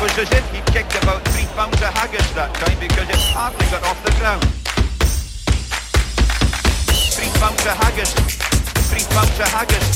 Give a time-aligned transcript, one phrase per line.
[0.00, 3.64] was as if he'd kicked about three pounds of haggis that time because it hardly
[3.72, 4.42] got off the ground.
[7.16, 8.12] Three pounds of haggis,
[8.92, 9.86] three pounds of haggis,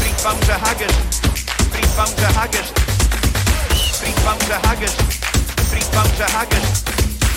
[0.00, 0.94] three pounds of haggis,
[1.68, 2.68] three pounds of haggis,
[4.00, 4.94] three pounds of haggis,
[5.68, 6.66] three pounds of haggis,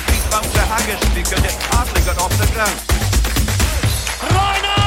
[0.07, 2.77] three pounds of haggis because it hardly got off the ground.
[4.31, 4.80] Rhino!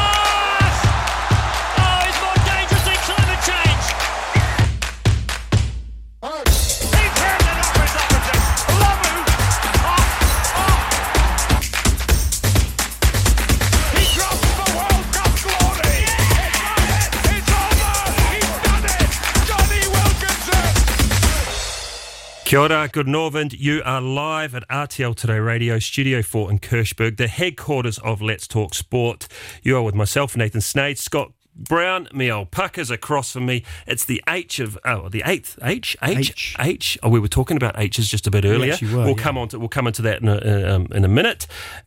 [22.44, 23.48] Kia ora, good Northern.
[23.52, 28.46] You are live at RTL Today Radio, Studio 4 in Kirchberg, the headquarters of Letz
[28.46, 29.26] Talk Sport.
[29.62, 33.64] You are with myself, Nathan Sneyd, Scott Browne, me old puckers across from me.
[33.86, 36.56] It's the H of oh the eighth H H H.
[36.60, 36.98] H.
[37.02, 38.74] Oh, we were talking about H's just a bit earlier.
[38.74, 39.22] actually were, we'll yeah.
[39.22, 41.46] come on to we'll come into that in a, um, in a minute.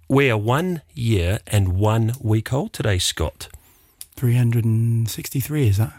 [0.10, 3.48] We are one year and one week old today, Scott.
[4.16, 5.94] 363 is that?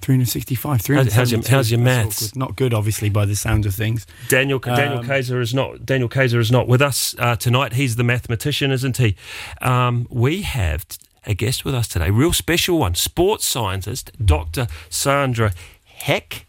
[0.00, 2.30] 365, how's your- how's your maths?
[2.30, 2.36] good.
[2.38, 4.06] Not good, obviously, by the sound of things.
[4.28, 7.72] Daniel Daniel Um, Kaiser is not Daniel Kaiser is not with us uh, tonight.
[7.74, 9.16] He's the mathematician, isn't he?
[9.60, 14.68] Um, we have t- a guest with us today, real special one, sports scientist Dr.
[14.88, 15.52] Sandra
[15.84, 16.46] Heck.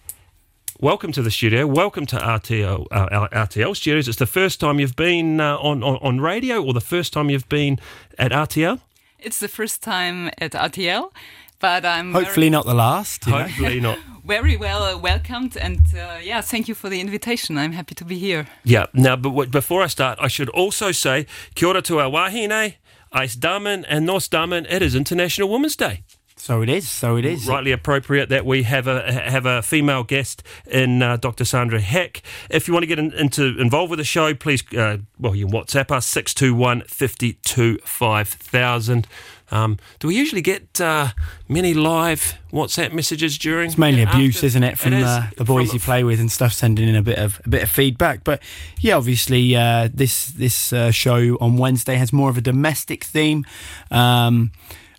[0.79, 1.65] Welcome to the studio.
[1.65, 4.07] Welcome to RTL uh, RTL studios.
[4.07, 7.31] It's the first time you've been uh, on, on on radio, or the first time
[7.31, 7.79] you've been
[8.19, 8.79] at RTL.
[9.17, 11.11] It's the first time at RTL,
[11.59, 13.25] but I'm Hopefully not the last.
[13.25, 13.39] you know.
[13.43, 13.99] Hopefully not.
[14.25, 15.57] very, very well uh, welcomed.
[15.57, 17.57] And uh, yeah, thank you for the invitation.
[17.57, 18.47] I'm happy to be here.
[18.63, 18.85] Yeah.
[18.93, 22.75] Now, but what, before I start, I should also say kia ora to our wahine,
[23.11, 24.65] Ice Damen and Nos Damen.
[24.69, 26.03] It is International Women's Day.
[26.37, 26.87] So it is.
[26.87, 27.47] So it is.
[27.47, 31.43] rightly appropriate that we have a have a female guest in uh, Dr.
[31.45, 32.21] Sandra Heck.
[32.49, 35.47] If you want to get in, into involved with the show, please uh, well you
[35.47, 39.07] can WhatsApp us six two one fifty two five thousand.
[39.49, 41.09] Um, do we usually get uh,
[41.47, 43.67] many live WhatsApp messages during?
[43.69, 44.17] It's mainly after?
[44.17, 45.05] abuse, isn't it, from is.
[45.05, 47.49] uh, the boys From- you play with and stuff, sending in a bit of a
[47.49, 48.23] bit of feedback.
[48.23, 48.41] But
[48.79, 53.45] yeah, obviously, uh, this this uh, show on Wednesday has more of a domestic theme,
[53.89, 54.51] um,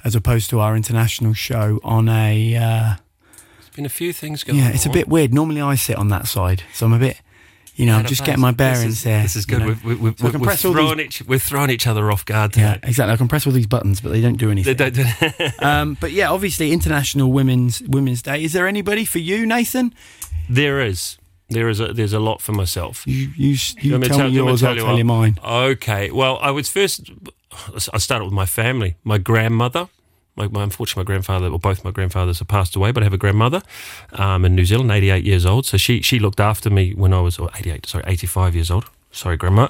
[0.08, 2.56] as opposed to our international show on a.
[2.56, 2.94] Uh,
[3.58, 4.72] There's been a few things going yeah, on.
[4.74, 5.32] it's a bit weird.
[5.32, 7.20] Normally, I sit on that side, so I'm a bit,
[7.76, 9.22] you know, I'm just getting my bearings this is, there.
[9.22, 9.60] This is you good.
[9.60, 9.66] know.
[9.68, 12.56] We've, we've, we've, So we've press thrown these- each, we've thrown each other off guard.
[12.56, 12.88] Yeah, today.
[12.88, 13.12] exactly.
[13.12, 14.76] I can press all these buttons, but they don't do anything.
[14.76, 15.32] They anything.
[15.38, 18.42] don't- um, but yeah, obviously, International Women's Women's Day.
[18.42, 19.94] Is there anybody for you, Nathan?
[20.48, 21.18] there is.
[21.50, 23.06] There is a, there's a lot for myself.
[23.06, 24.60] You you, you want me tell me do you want yours.
[24.60, 25.38] to I'll you tell you mine.
[25.42, 26.10] Okay.
[26.10, 27.10] Well, I was first.
[27.92, 28.96] I started with my family.
[29.02, 29.88] My grandmother.
[30.38, 32.92] My, my unfortunately, my grandfather, or both my grandfathers, have passed away.
[32.92, 33.60] But I have a grandmother
[34.12, 35.66] um, in New Zealand, 88 years old.
[35.66, 38.84] So she she looked after me when I was, or 88, sorry, 85 years old.
[39.10, 39.68] Sorry, grandma.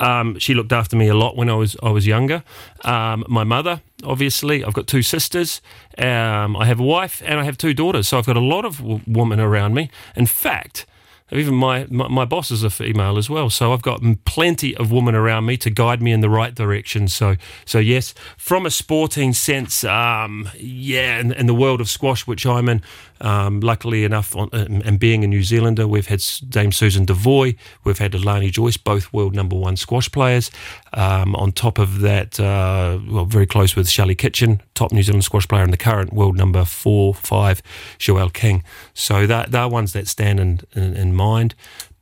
[0.00, 2.42] Um, she looked after me a lot when I was I was younger.
[2.84, 5.60] Um, my mother, obviously, I've got two sisters.
[5.96, 8.08] Um, I have a wife and I have two daughters.
[8.08, 9.90] So I've got a lot of w- women around me.
[10.16, 10.86] In fact,
[11.32, 13.50] even my, my, my boss is a female as well.
[13.50, 17.08] So I've got plenty of women around me to guide me in the right direction.
[17.08, 22.26] So, so yes, from a sporting sense, um, yeah, in, in the world of squash,
[22.26, 22.82] which I'm in,
[23.20, 27.56] um, luckily enough, on, and and being a New Zealander, we've had Dame Susan Devoy,
[27.84, 30.50] we've had Leilani Joyce, both world number one squash players.
[30.92, 35.24] Um, on top of that, uh, well, very close with Shelley Kitchen, top New Zealand
[35.24, 37.62] squash player, and the current world number four, five,
[37.98, 38.64] Joelle King.
[38.94, 41.54] So that they're ones that stand in, in, in mind.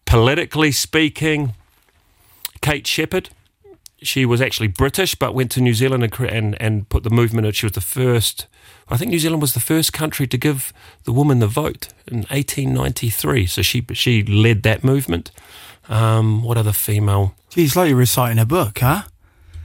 [0.04, 1.54] Politically speaking,
[2.62, 3.30] Kate Sheppard.
[4.02, 7.46] She was actually British, but went to New Zealand and, and and put the movement.
[7.46, 7.52] in.
[7.52, 8.46] She was the first.
[8.88, 10.72] I think New Zealand was the first country to give
[11.04, 13.46] the woman the vote in 1893.
[13.46, 15.30] So she she led that movement.
[15.88, 17.34] Um, what other female?
[17.50, 19.02] Geez, like you're reciting a book, huh?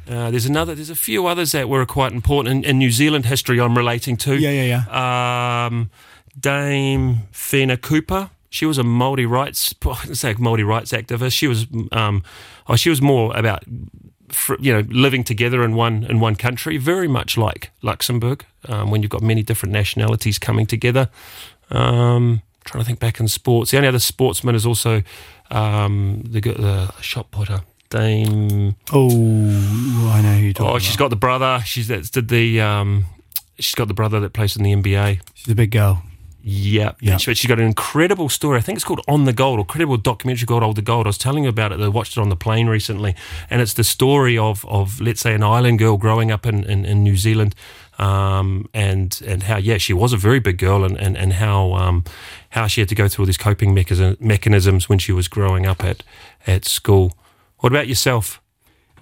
[0.09, 0.75] Uh, there's another.
[0.75, 3.59] There's a few others that were quite important in, in New Zealand history.
[3.61, 4.35] I'm relating to.
[4.35, 5.65] Yeah, yeah, yeah.
[5.67, 5.89] Um,
[6.39, 8.29] Dame Whina Cooper.
[8.49, 11.33] She was a Maori rights, I say Maori rights activist.
[11.33, 12.23] She was, um,
[12.67, 13.63] oh, she was more about,
[14.33, 18.91] fr- you know, living together in one in one country, very much like Luxembourg, um,
[18.91, 21.09] when you've got many different nationalities coming together.
[21.69, 23.71] Um, trying to think back in sports.
[23.71, 25.03] The only other sportsman is also
[25.51, 27.61] um, the, the shot putter.
[27.89, 28.75] Dame.
[28.91, 29.07] Oh,
[30.11, 30.81] I know who you're talking Oh, about.
[30.81, 31.61] she's got the brother.
[31.65, 32.59] She's that did the.
[32.61, 33.05] Um,
[33.59, 35.21] she's got the brother that plays in the NBA.
[35.35, 36.03] She's a big girl.
[36.45, 37.15] Yeah, Yeah.
[37.15, 38.57] She, she's got an incredible story.
[38.57, 41.07] I think it's called On the Gold, or incredible documentary called the Gold.
[41.07, 41.79] I was telling you about it.
[41.79, 43.15] I watched it on the plane recently,
[43.49, 46.83] and it's the story of of let's say an island girl growing up in in,
[46.83, 47.55] in New Zealand,
[47.97, 51.75] um, and and how yeah she was a very big girl, and and and how
[51.75, 52.03] um,
[52.49, 55.81] how she had to go through all these coping mechanisms when she was growing up
[55.81, 56.03] at
[56.45, 57.13] at school.
[57.59, 58.41] What about yourself?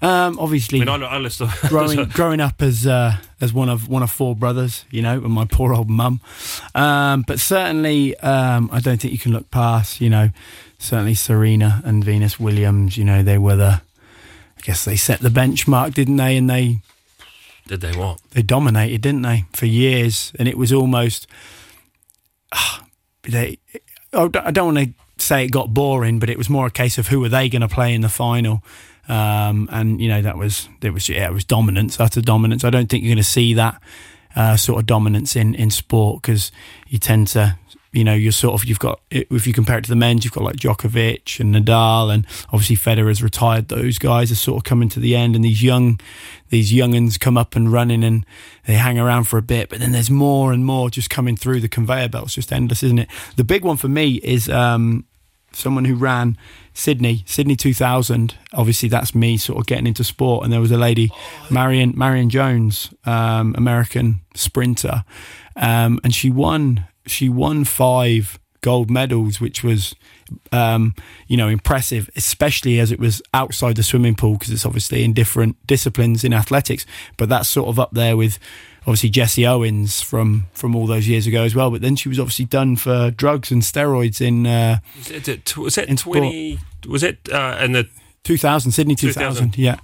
[0.03, 1.17] Um, obviously, I mean, I, I
[1.67, 5.31] growing growing up as uh, as one of one of four brothers, you know, and
[5.31, 6.21] my poor old mum.
[6.73, 10.29] Um, but certainly, um, I don't think you can look past, you know,
[10.79, 12.97] certainly Serena and Venus Williams.
[12.97, 13.81] You know, they were the,
[14.57, 16.35] I guess they set the benchmark, didn't they?
[16.35, 16.79] And they
[17.67, 18.21] Did they what?
[18.31, 20.31] they dominated, didn't they, for years?
[20.39, 21.27] And it was almost,
[22.51, 22.85] ah,
[23.23, 23.59] they.
[24.13, 26.71] I don't- I don't want to say it got boring, but it was more a
[26.71, 28.63] case of who are they going to play in the final.
[29.07, 32.63] Um, and you know that was it was yeah it was dominance utter dominance.
[32.63, 33.81] I don't think you're going to see that
[34.35, 36.51] uh, sort of dominance in in sport because
[36.87, 37.57] you tend to
[37.91, 40.33] you know you're sort of you've got if you compare it to the men's you've
[40.33, 43.67] got like Djokovic and Nadal and obviously Federer's retired.
[43.67, 45.99] Those guys are sort of coming to the end, and these young
[46.49, 48.25] these younguns come up and running and
[48.65, 51.59] they hang around for a bit, but then there's more and more just coming through
[51.59, 52.25] the conveyor belt.
[52.25, 53.09] It's just endless, isn't it?
[53.35, 55.05] The big one for me is um,
[55.53, 56.37] someone who ran
[56.73, 58.35] Sydney, Sydney 2000.
[58.53, 60.43] Obviously, that's me sort of getting into sport.
[60.43, 61.11] And there was a lady,
[61.49, 65.03] Marion Marion Jones, um, American sprinter,
[65.55, 66.85] um, and she won.
[67.07, 69.95] She won five gold medals, which was,
[70.51, 70.93] um,
[71.27, 75.13] you know, impressive, especially as it was outside the swimming pool because it's obviously in
[75.13, 76.85] different disciplines in athletics.
[77.17, 78.37] But that's sort of up there with
[78.81, 81.69] obviously Jesse Owens from from all those years ago as well.
[81.71, 85.57] But then she was obviously done for drugs and steroids in uh, Was it, it-
[85.57, 86.17] was that In sport.
[86.17, 86.59] twenty?
[86.87, 87.87] Was it uh, in the
[88.23, 89.57] 2000 Sydney 2000, 2000.
[89.57, 89.77] yeah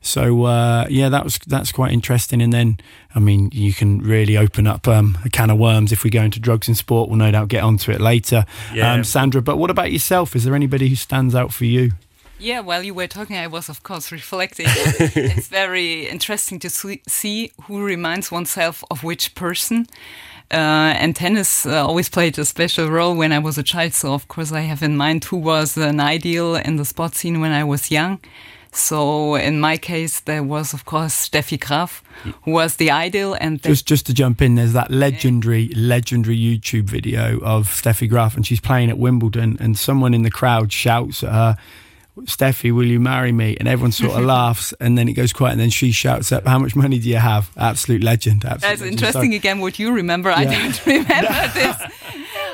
[0.00, 2.76] so uh, yeah that was that's quite interesting and then
[3.14, 6.20] I mean you can really open up um, a can of worms if we go
[6.22, 8.92] into drugs in sport we'll no doubt get onto it later Yeah.
[8.94, 11.92] um, Sandra but what about yourself is there anybody who stands out for you
[12.38, 14.66] Yeah, while you were talking, I was, of course, reflecting.
[14.68, 19.86] it's very interesting to see- who reminds oneself of which person.
[20.50, 23.94] Uh, and tennis uh, always played a special role when I was a child.
[23.94, 27.40] So, of course, I have in mind who was an ideal in the sport scene
[27.40, 28.20] when I was young.
[28.70, 32.02] So, in my case, there was, of course, Steffi Graf,
[32.42, 33.34] who was the ideal.
[33.40, 38.36] And just just to jump in there's that legendary legendary YouTube video of Steffi Graf
[38.36, 41.56] and she's playing at Wimbledon and someone in the crowd shouts at her
[42.22, 43.56] Steffi, will you marry me?
[43.58, 46.46] And everyone sort of laughs, and then it goes quiet, and then she shouts up,
[46.46, 48.44] "How much money do you have?" Absolute legend.
[48.44, 48.92] Absolute That's legend.
[49.00, 50.30] interesting So- again what you remember.
[50.30, 50.62] I Yeah.
[50.62, 51.76] don't remember this.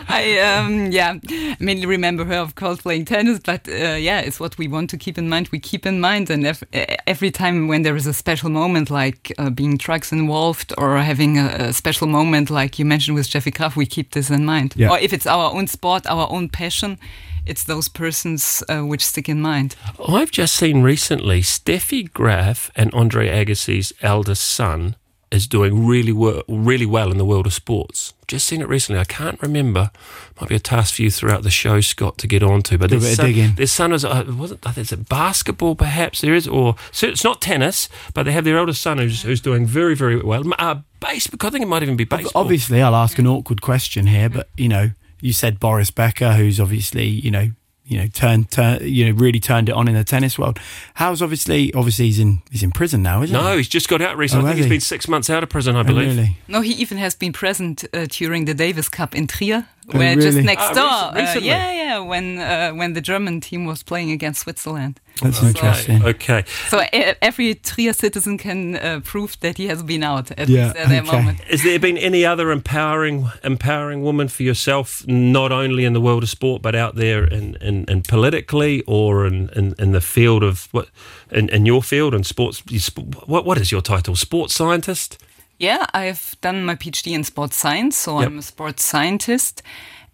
[0.08, 1.18] I um yeah,
[1.60, 4.96] mainly remember her of course playing tennis, but uh, yeah, it's what we want to
[4.96, 5.48] keep in mind.
[5.52, 6.64] We keep in mind, and ev-
[7.06, 11.38] every time when there is a special moment like uh, being drugs involved or having
[11.38, 14.72] a, a special moment like you mentioned with Steffi Graf, we keep this in mind.
[14.74, 14.90] Yeah.
[14.90, 16.98] Or if it's our own sport, our own passion,
[17.46, 19.76] it's those persons uh, which stick in mind.
[20.08, 24.96] I've just seen recently Steffi Graf and Andre Agassi's eldest son
[25.30, 28.14] is doing really wo- really well in the world of sports.
[28.26, 29.00] Just seen it recently.
[29.00, 29.90] I can't remember.
[30.40, 32.76] Might be a task for you throughout the show, Scott, to get onto.
[32.78, 33.54] But Do a their bit of son, digging.
[33.54, 37.06] their son is uh, was it, I think it's basketball, perhaps there is, or so
[37.06, 40.42] it's not tennis, but they have their eldest son who's, who's doing very very well.
[40.58, 41.48] Uh, baseball.
[41.48, 42.42] I think it might even be baseball.
[42.42, 46.58] Obviously, I'll ask an awkward question here, but you know, you said Boris Becker, who's
[46.60, 47.50] obviously you know,
[47.84, 50.58] you know, turned, turn, you know, really turned it on in the tennis world.
[50.94, 53.56] How's obviously, obviously, he's in he's in prison now, isn't No, he?
[53.58, 54.44] he's just got out recently.
[54.44, 54.62] Oh, I think he?
[54.64, 56.16] has been six months out of prison, I Oh, believe.
[56.16, 56.36] really?
[56.46, 60.14] No, he even has been present uh, during the Davis Cup in Trier, Oh, where
[60.14, 61.20] just next Ah, door.
[61.20, 65.00] recent- uh, yeah, yeah, when uh, when the German team was playing against Switzerland.
[65.20, 66.04] That's So- interesting.
[66.04, 66.44] Okay.
[66.68, 70.64] So e- every Trier citizen can uh, prove that he has been out at Yeah,
[70.66, 71.16] least at that okay.
[71.16, 71.40] moment.
[71.50, 76.22] Has there been any other empowering empowering woman for yourself, not only in the world
[76.22, 80.42] of sport, but out there in, in, in politically or in, in, in the field
[80.42, 80.88] of what
[81.30, 82.62] in, in your field and sports?
[83.26, 84.16] What what is your title?
[84.16, 85.18] Sports scientist.
[85.58, 88.28] Yeah, I've done my PhD in sports science, so Yep.
[88.28, 89.62] I'm a sports scientist.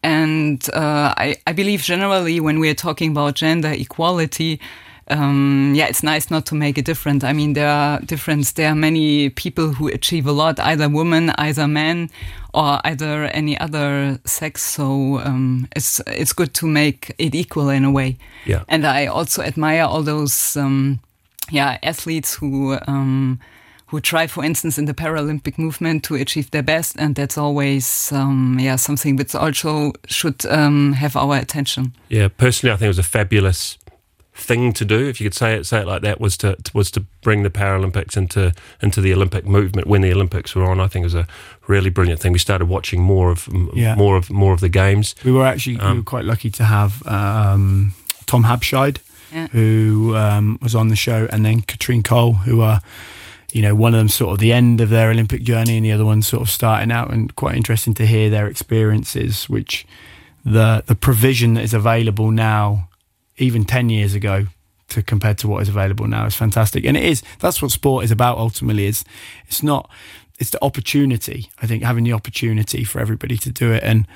[0.02, 4.60] And uh, I, I believe generally when we're talking about gender equality,
[5.08, 7.22] um, yeah, it's nice not to make it different.
[7.22, 8.52] I mean, there are difference.
[8.52, 12.10] There are many people who achieve a lot, either women, either men,
[12.52, 14.62] or either any other sex.
[14.62, 18.18] So um, it's it's good to make it equal in a way.
[18.46, 18.64] Yeah.
[18.68, 20.98] And I also admire all those um,
[21.50, 23.38] yeah athletes who um,
[23.86, 28.10] who try, for instance, in the Paralympic movement to achieve their best, and that's always
[28.10, 31.92] um, yeah something which also should um, have our attention.
[32.08, 33.78] Yeah, personally, I think it was a fabulous
[34.38, 36.90] thing to do, if you could say it, say it like that, was to was
[36.92, 38.52] to bring the Paralympics into
[38.82, 40.78] into the Olympic movement when the Olympics were on.
[40.78, 41.26] I think it was a
[41.66, 42.32] really brilliant thing.
[42.32, 43.94] We started watching more of Yeah.
[43.96, 45.14] more of more of the games.
[45.24, 47.92] We were actually we Um, were quite lucky to have um,
[48.26, 48.98] Tom Habscheid,
[49.32, 49.48] Yeah.
[49.52, 52.80] who um, was on the show, and then Katrine Cole, who are,
[53.52, 55.92] you know, one of them sort of the end of their Olympic journey, and the
[55.92, 59.86] other one sort of starting out, and quite interesting to hear their experiences, which
[60.44, 62.88] the the provision that is available now,
[63.38, 64.46] even ten years ago,
[64.88, 66.84] to compared to what is available now, is fantastic.
[66.84, 68.38] And it is that's what sport is about.
[68.38, 69.04] Ultimately, is
[69.48, 69.90] it's not
[70.38, 71.50] it's the opportunity.
[71.62, 74.06] I think having the opportunity for everybody to do it and.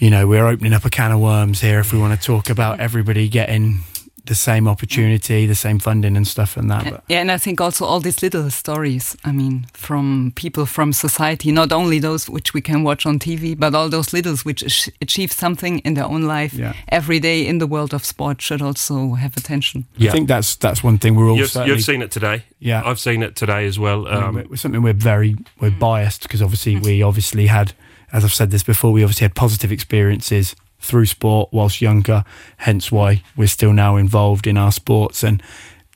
[0.00, 2.50] You know, we're opening up a can of worms here if we want to talk
[2.50, 3.80] about everybody getting
[4.28, 6.84] the same opportunity, the same funding and stuff and that.
[6.84, 10.92] But Yeah, and I think also all these little stories, I mean, from people from
[10.92, 14.62] society, not only those which we can watch on TV, but all those littles which
[15.02, 16.72] achieve something in their own life Yeah.
[16.88, 19.84] every day in the world of sport should also have attention.
[19.96, 20.10] Yeah.
[20.10, 22.42] I think that's that's one thing we're all You've, you've seen it today.
[22.60, 22.82] Yeah.
[22.84, 24.06] I've seen it today as well.
[24.06, 27.72] I mean, Um, we're- something we're very we're biased because obviously we obviously had,
[28.12, 32.24] as I've said this before, we obviously had positive experiences through sport whilst younger.
[32.58, 35.22] Hence why we're still now involved in our sports.
[35.22, 35.42] And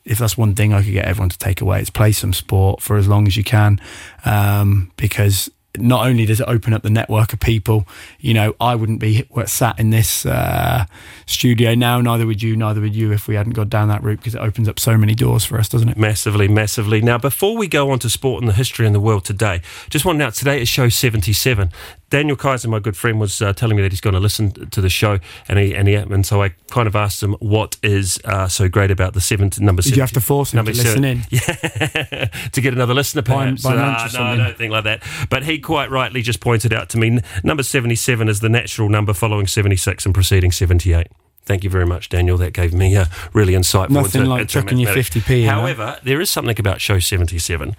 [0.05, 2.81] if that's one thing I could get everyone to take away, it's play some sport
[2.81, 3.81] for as long as you can,
[4.25, 5.51] um, because.
[5.79, 7.87] Not only does it open up the network of people,
[8.21, 10.85] you know, I wouldn't be sat in this uh,
[11.25, 11.99] studio now.
[12.03, 12.57] Neither would you.
[12.57, 14.99] Neither would you if we hadn't gone down that route because it opens up so
[14.99, 15.97] many doors for us, doesn't it?
[15.97, 17.01] Massively, massively.
[17.01, 20.05] Now, before we go on to sport and the history and the world today, just
[20.05, 21.71] want to note today is show 77.
[22.13, 24.81] Daniel Kaiser, my good friend, was uh, telling me that he's going to listen to
[24.83, 28.21] the show, and he, and, he, and so I kind of asked him what is
[28.27, 29.81] uh, so great about the seventh number.
[29.81, 31.23] Did you have to force him to listen in?
[31.31, 33.65] Yeah, to get another listener, perhaps.
[33.65, 35.03] lunch or Ah, no, I don't think like that.
[35.31, 39.15] But he quite rightly just pointed out to me, number 77 is the natural number
[39.15, 41.07] following 76 and preceding 78.
[41.45, 42.37] Thank you very much, Daniel.
[42.37, 43.91] That gave me a really insightful.
[43.91, 45.61] Nothing into- like into chucking your 50p in, huh?
[45.61, 47.75] However, there is something about show 77,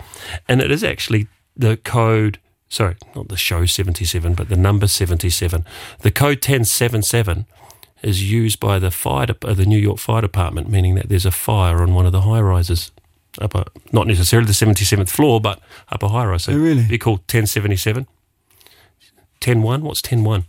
[0.49, 2.39] and it is actually the code.
[2.73, 5.63] Sorry, not the show 77, but the number 77.
[5.99, 7.45] The code 1077
[8.01, 11.27] is used by the fire, de- uh, the New York Fire Department, meaning that there's
[11.27, 12.89] a fire on one of the high rises.
[13.39, 15.59] Up a, not necessarily the 77th floor, but
[15.91, 16.45] up a high rise.
[16.45, 16.87] So Oh, really?
[16.87, 18.07] Be called 1077.
[19.45, 19.81] 101?
[19.83, 20.45] What's 101?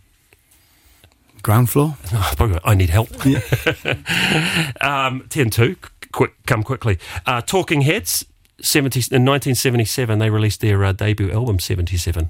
[1.43, 1.95] Ground floor.
[2.39, 3.09] Oh, I need help.
[4.81, 5.75] um, 10 2,
[6.11, 6.97] quick, come quickly.
[7.27, 8.25] Uh, Talking Heads,
[8.61, 12.29] 70, in 1977, they released their uh, debut album, 77.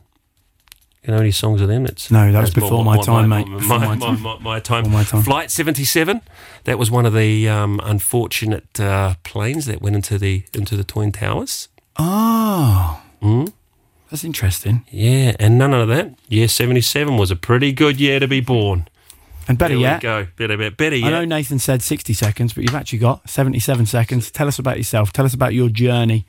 [1.04, 1.86] You know any songs of them?
[1.86, 3.48] It's, No, that was before my time, mate.
[3.48, 4.00] My, time.
[4.22, 4.92] my, my time.
[4.92, 5.22] My time.
[5.22, 6.22] Flight 77,
[6.64, 10.84] that was one of the um, unfortunate uh, planes that went into the into the
[10.84, 11.70] Twin Towers.
[11.98, 13.54] Oh, Mm?
[14.10, 14.84] that's interesting.
[14.90, 16.14] Yeah, and none of that.
[16.28, 18.88] Yeah, 77 was a pretty good year to be born.
[19.48, 20.28] And better There yet, we go.
[20.38, 21.26] Better, better, better I know.
[21.26, 24.32] Nathan said 60 seconds, but you've actually got 77 seconds.
[24.32, 25.14] Tell us about yourself.
[25.14, 26.26] Tell us about your journey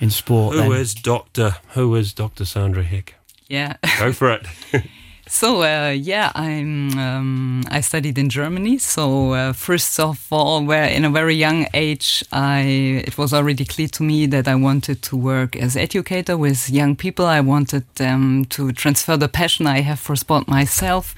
[0.00, 0.54] in sport.
[0.54, 0.72] Who then.
[0.72, 1.56] is Doctor?
[1.70, 3.14] Who is Doctor Sandra Heck?
[3.48, 3.76] Yeah.
[3.98, 4.46] Go for it.
[5.32, 6.98] So uh, yeah, I'm.
[6.98, 8.78] Um, I studied in Germany.
[8.78, 13.64] So uh, first of all, where in a very young age, I it was already
[13.64, 17.26] clear to me that I wanted to work as educator with young people.
[17.26, 21.14] I wanted them to transfer the passion I have for sport myself.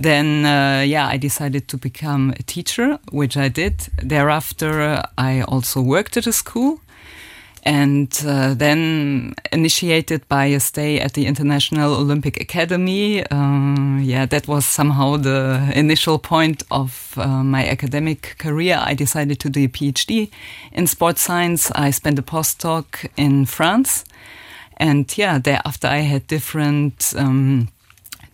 [0.00, 3.88] Then uh, yeah, I decided to become a teacher, which I did.
[4.02, 6.80] Thereafter, uh, I also worked at a school
[7.64, 13.22] and uh, then initiated by a stay at the International Olympic Academy.
[13.30, 18.80] Uh, yeah, that was somehow the initial point of uh, my academic career.
[18.82, 20.30] I decided to do a PhD
[20.72, 21.70] in sports science.
[21.72, 24.06] I spent a postdoc in France,
[24.78, 27.12] and yeah, thereafter I had different.
[27.14, 27.68] Um,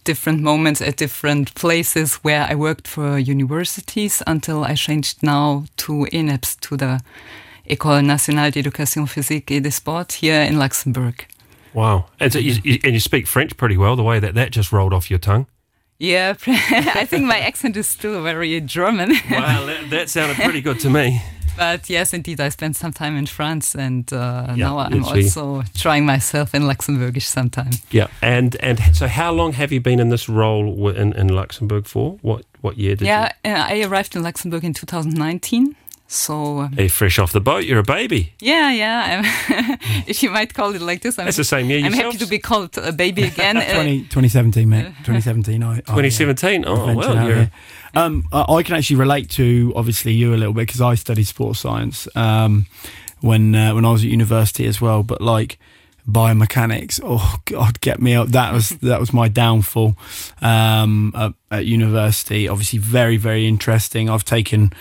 [0.06, 6.06] different moments at different places where I worked for universities until I changed now to
[6.12, 7.00] ENEPS, to the
[7.68, 11.26] École nationale d'éducation physique et de sport here in Luxembourg.
[11.74, 12.06] Wow.
[12.20, 14.72] And, so you, you, and you speak French pretty well, the way that that just
[14.72, 15.46] rolled off your tongue.
[15.98, 19.10] Yeah, I think my accent is still very German.
[19.30, 21.22] Wow, that, that sounded pretty good to me.
[21.56, 25.24] but yes, indeed, I spent some time in France and uh, Yeah, now I'm literally.
[25.24, 27.70] also trying myself in Luxembourgish sometime.
[27.90, 28.06] Yeah.
[28.22, 32.18] And and so how long have you been in this role in, in Luxembourg for?
[32.22, 35.76] What what year did you yeah, uh, I arrived in Luxembourg in 2019.
[36.08, 36.82] So, um, you?
[36.82, 37.64] You're fresh off the boat.
[37.64, 38.32] You're a baby.
[38.40, 39.22] yeah, yeah,
[40.06, 41.18] if you might call it like this.
[41.18, 43.56] I'm, That's the same year I'm happy to be called a baby again.
[43.56, 44.84] Uh, 20, 2017, mate.
[45.04, 45.62] 2017.
[45.62, 46.64] I, I, uh, 2017.
[46.66, 47.50] Oh, ventured well, out you're.
[47.94, 51.26] Um, I, I can actually relate to obviously you a little bit because I studied
[51.26, 52.66] sports science um,
[53.20, 55.02] when uh, when I was at university as well.
[55.02, 55.58] But like
[56.08, 58.28] biomechanics, oh god, get me up.
[58.28, 59.96] That was that was my downfall
[60.40, 62.46] um, at, at university.
[62.46, 64.08] Obviously, very very interesting.
[64.10, 64.72] I've taken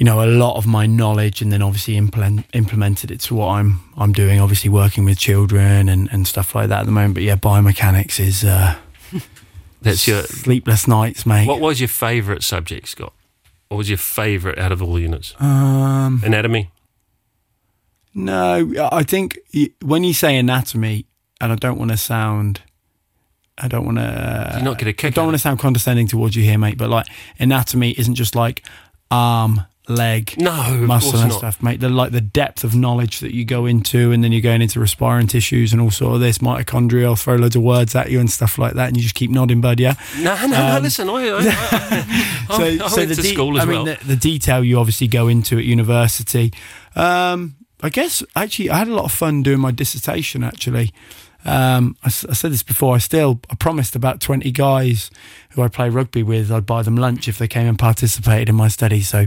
[0.00, 3.48] you know a lot of my knowledge and then obviously implement, implemented it to what
[3.48, 4.40] I'm I'm doing.
[4.40, 7.14] Obviously, working with children and, and stuff like that at the moment.
[7.14, 8.42] But yeah, biomechanics is.
[8.42, 8.76] Uh,
[9.82, 10.22] That's your.
[10.22, 11.46] sleepless nights, mate.
[11.46, 13.12] What was your favourite subject, Scott?
[13.68, 15.34] What was your favourite out of all the units?
[15.38, 16.70] Um, Anatomy.
[18.14, 19.38] no, I think
[19.82, 21.04] when you say anatomy,
[21.42, 22.62] and I don't want to sound
[23.58, 24.54] I don't want to.
[24.58, 26.78] you not get a kick I don't want to sound condescending towards you here, mate,
[26.78, 27.06] but like
[27.38, 28.64] anatomy isn't just like
[29.10, 31.80] arm, leg, No, muscle and stuff, mate.
[31.80, 34.80] The like the depth of knowledge that you go into, and then you're going into
[34.80, 37.04] respiring tissues and all sort of this mitochondria.
[37.04, 39.30] I'll throw loads of words at you and stuff like that, and you just keep
[39.30, 39.78] nodding, bud.
[39.80, 39.94] Yeah.
[40.18, 40.78] No, no, no.
[40.82, 43.84] Listen, I, I, I, So, I so went the to de- school as I well.
[43.84, 46.52] mean, the, the detail you obviously go into at university.
[46.96, 50.42] Um, I guess actually, I had a lot of fun doing my dissertation.
[50.44, 50.92] Actually,
[51.44, 52.94] um, I, I said this before.
[52.94, 55.10] I still I promised about twenty guys
[55.50, 56.50] who I play rugby with.
[56.50, 59.00] I'd buy them lunch if they came and participated in my study.
[59.00, 59.26] So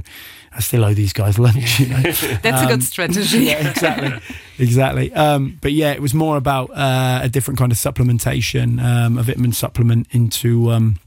[0.51, 1.79] I still owe these guys lunch.
[1.79, 2.01] You know?
[2.01, 3.39] That's a good strategy.
[3.39, 5.13] yeah, exactly, exactly.
[5.13, 9.24] Um, but yeah, it was more about uh, a different kind of supplementation, um, a
[9.24, 11.00] vitamin supplement into um,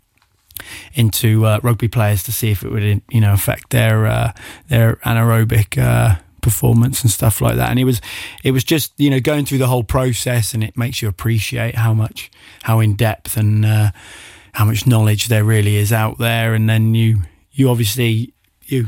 [0.95, 4.33] into uh, rugby players to see if it would, you know, affect their uh,
[4.69, 7.71] their anaerobic uh, performance and stuff like that.
[7.71, 8.01] And it was
[8.45, 11.75] it was just you know going through the whole process, and it makes you appreciate
[11.75, 12.31] how much
[12.63, 13.91] how in depth and uh,
[14.53, 16.55] how much knowledge there really is out there.
[16.55, 17.23] And then you
[17.53, 18.33] you obviously
[18.65, 18.87] you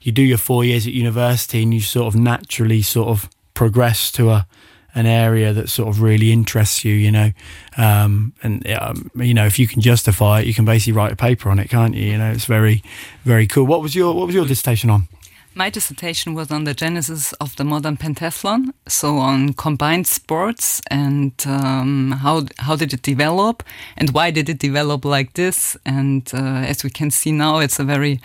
[0.00, 4.12] you do your four years at university, and you sort of naturally sort of progress
[4.12, 4.46] to a
[4.94, 7.30] an area that sort of really interests you, you know,
[7.76, 11.16] um, and um, you know if you can justify it, you can basically write a
[11.16, 12.06] paper on it, can't you?
[12.06, 12.82] You know, it's very,
[13.24, 13.66] very cool.
[13.66, 15.08] What was your What was your dissertation on?
[15.54, 21.32] My dissertation was on the genesis of the modern pentathlon, so on combined sports and
[21.44, 23.64] um, how how did it develop
[23.96, 25.76] and why did it develop like this?
[25.84, 28.20] And uh, as we can see now, it's a very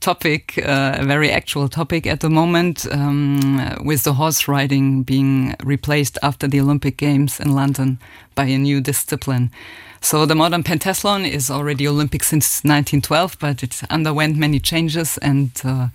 [0.00, 5.54] topic, uh, a very actual topic at the moment, um, with the horse riding being
[5.62, 7.98] replaced after the Olympic Games in London
[8.34, 9.50] by a new discipline.
[10.00, 15.50] So the modern pentathlon is already Olympic since 1912, but it underwent many changes and.
[15.62, 15.88] Uh,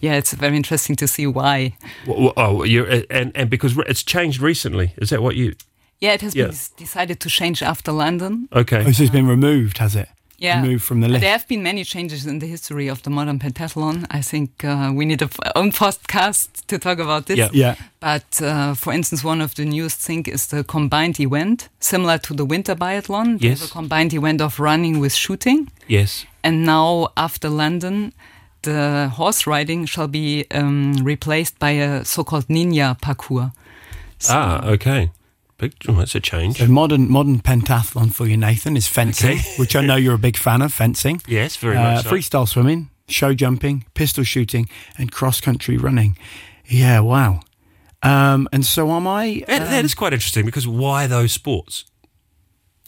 [0.00, 1.72] yeah, it's very interesting to see why.
[2.06, 4.92] Well, Oh, you're, and and because it's changed recently.
[4.96, 5.54] Is that what you?
[6.00, 6.46] Yeah, it has Yeah.
[6.46, 8.48] been decided to change after London.
[8.52, 8.84] Okay.
[8.86, 10.08] Oh, so it's been removed, has it?
[10.42, 11.20] Yeah, Removed from the list.
[11.20, 14.06] There have been many changes in the history of the modern pentathlon.
[14.10, 17.36] I think uh, we need a f- own podcast to talk about this.
[17.36, 17.50] Yeah.
[17.52, 17.74] Yeah.
[18.00, 22.34] But uh, for instance, one of the newest things is the combined event, similar to
[22.34, 23.38] the winter biathlon.
[23.38, 23.70] There's Yes.
[23.70, 25.68] a combined event of running with shooting.
[25.88, 26.24] Yes.
[26.42, 28.12] And now, after London,
[28.62, 33.50] the horse riding shall be um, replaced by a so-called ninja parcours.
[34.28, 35.10] Ah, okay.
[35.58, 35.74] Big.
[35.88, 36.58] Oh, that's a change.
[36.58, 39.54] So modern modern pentathlon for you, Nathan, is fencing, Okay.
[39.58, 40.72] which I know you're a big fan of.
[40.72, 42.04] Fencing, Yes, very uh, much.
[42.04, 42.10] So.
[42.10, 46.16] freestyle swimming, show jumping, pistol shooting, and cross country running.
[46.66, 47.40] Yeah, wow.
[48.02, 49.44] Um, and so am I.
[49.46, 51.84] That, that is quite interesting because why those sports?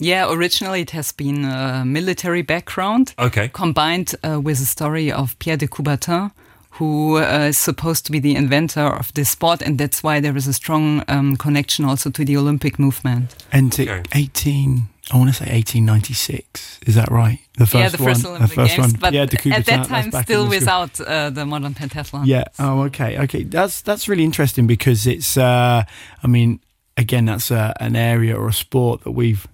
[0.04, 3.14] Yeah, originally it has been a military background.
[3.18, 3.48] Okay.
[3.48, 6.30] combined uh, with the story of Pierre de Coubertin,
[6.78, 10.36] who uh, is supposed to be the inventor of this sport, and that's why there
[10.36, 13.34] is a strong um, connection also to the Olympic movement.
[13.52, 14.02] And to Okay.
[14.14, 16.80] 18, I want to say 1896.
[16.86, 17.38] Is that right?
[17.58, 18.36] The first yeah, the first one.
[18.36, 19.00] Olympic the first Games, one.
[19.00, 22.26] but yeah, de at Coubertin, that time still the without uh, the modern pentathlon.
[22.26, 22.44] Yeah.
[22.58, 23.18] Oh, okay.
[23.24, 23.42] Okay.
[23.44, 25.36] That's that's really interesting because it's.
[25.36, 25.84] Uh,
[26.22, 26.60] I mean,
[26.96, 29.46] again, that's uh, an area or a sport that we've,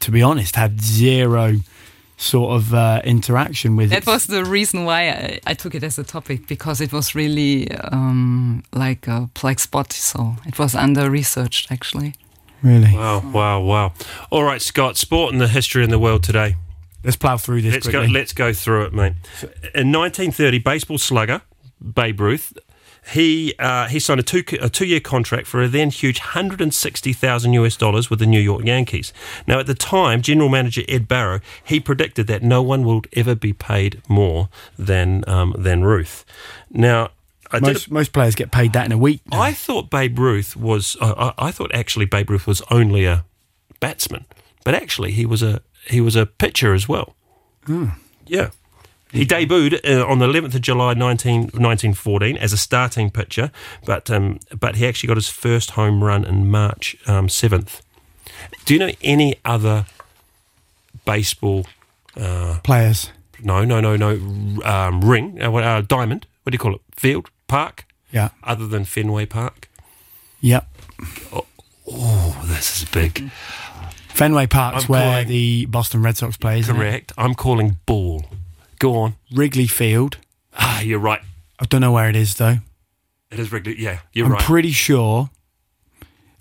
[0.00, 1.56] to be honest, had zero
[2.16, 3.92] sort of uh, interaction with.
[3.92, 4.04] It.
[4.04, 7.14] That was the reason why I, I took it as a topic because it was
[7.14, 9.92] really um, like a plague spot.
[9.92, 12.14] So it was under researched actually.
[12.62, 12.94] really.
[12.94, 13.92] Wow, wow, wow.
[14.30, 14.96] All right, Scott.
[14.96, 16.56] Sport and the history in the world today.
[17.02, 18.00] Let's plow through this Let's go.
[18.00, 18.12] quickly.
[18.12, 19.14] Let's go through it, mate.
[19.74, 21.40] In 1930, baseball slugger
[21.80, 22.52] Babe Ruth.
[23.08, 27.52] He uh, he signed a two a two year contract for a then huge 160,000
[27.54, 29.12] US dollars with the New York Yankees.
[29.46, 33.34] Now at the time, general manager Ed Barrow he predicted that no one would ever
[33.34, 36.24] be paid more than um, than Ruth.
[36.70, 37.10] Now
[37.50, 39.22] I most most players get paid that in a week.
[39.30, 39.40] now.
[39.40, 40.96] I thought Babe Ruth was.
[41.00, 43.24] Uh, I I thought actually Babe Ruth was only a
[43.80, 44.26] batsman,
[44.64, 47.16] but actually he was a he was a pitcher as well.
[48.26, 48.50] Yeah.
[49.12, 53.50] He debuted uh, on the 11th of July 19, 1914 as a starting pitcher,
[53.84, 57.80] but um, but he actually got his first home run in March um, 7th.
[58.64, 59.86] Do you know any other
[61.04, 61.66] baseball?
[62.62, 63.10] players.
[63.42, 64.10] No, no, no, no.
[64.64, 66.26] Um, ring, uh, uh, diamond.
[66.42, 66.80] What do you call it?
[66.94, 68.30] Field, park, Yeah.
[68.44, 69.68] other than Fenway Park.
[70.40, 70.68] Yep.
[71.90, 73.30] Oh, this is big.
[74.08, 76.62] Fenway Park's I'm where calling- the Boston Red Sox play.
[76.62, 77.12] Correct.
[77.16, 78.26] I'm calling ball.
[78.80, 79.14] Go on.
[79.32, 80.16] Wrigley Field.
[80.58, 81.20] Ah, you're right.
[81.60, 82.56] I don't know where it is though.
[83.30, 83.76] It is Wrigley.
[83.78, 84.42] Yeah, you're I'm right.
[84.42, 85.30] pretty sure.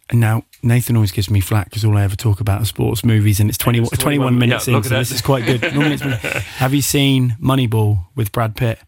[0.09, 3.05] And now Nathan always gives me flack because all I ever talk about are sports
[3.05, 5.61] movies, and it's 20, It's 21, 21 minutes yeah, in, so this is quite good.
[6.57, 8.79] Have you seen Moneyball with Brad Pitt?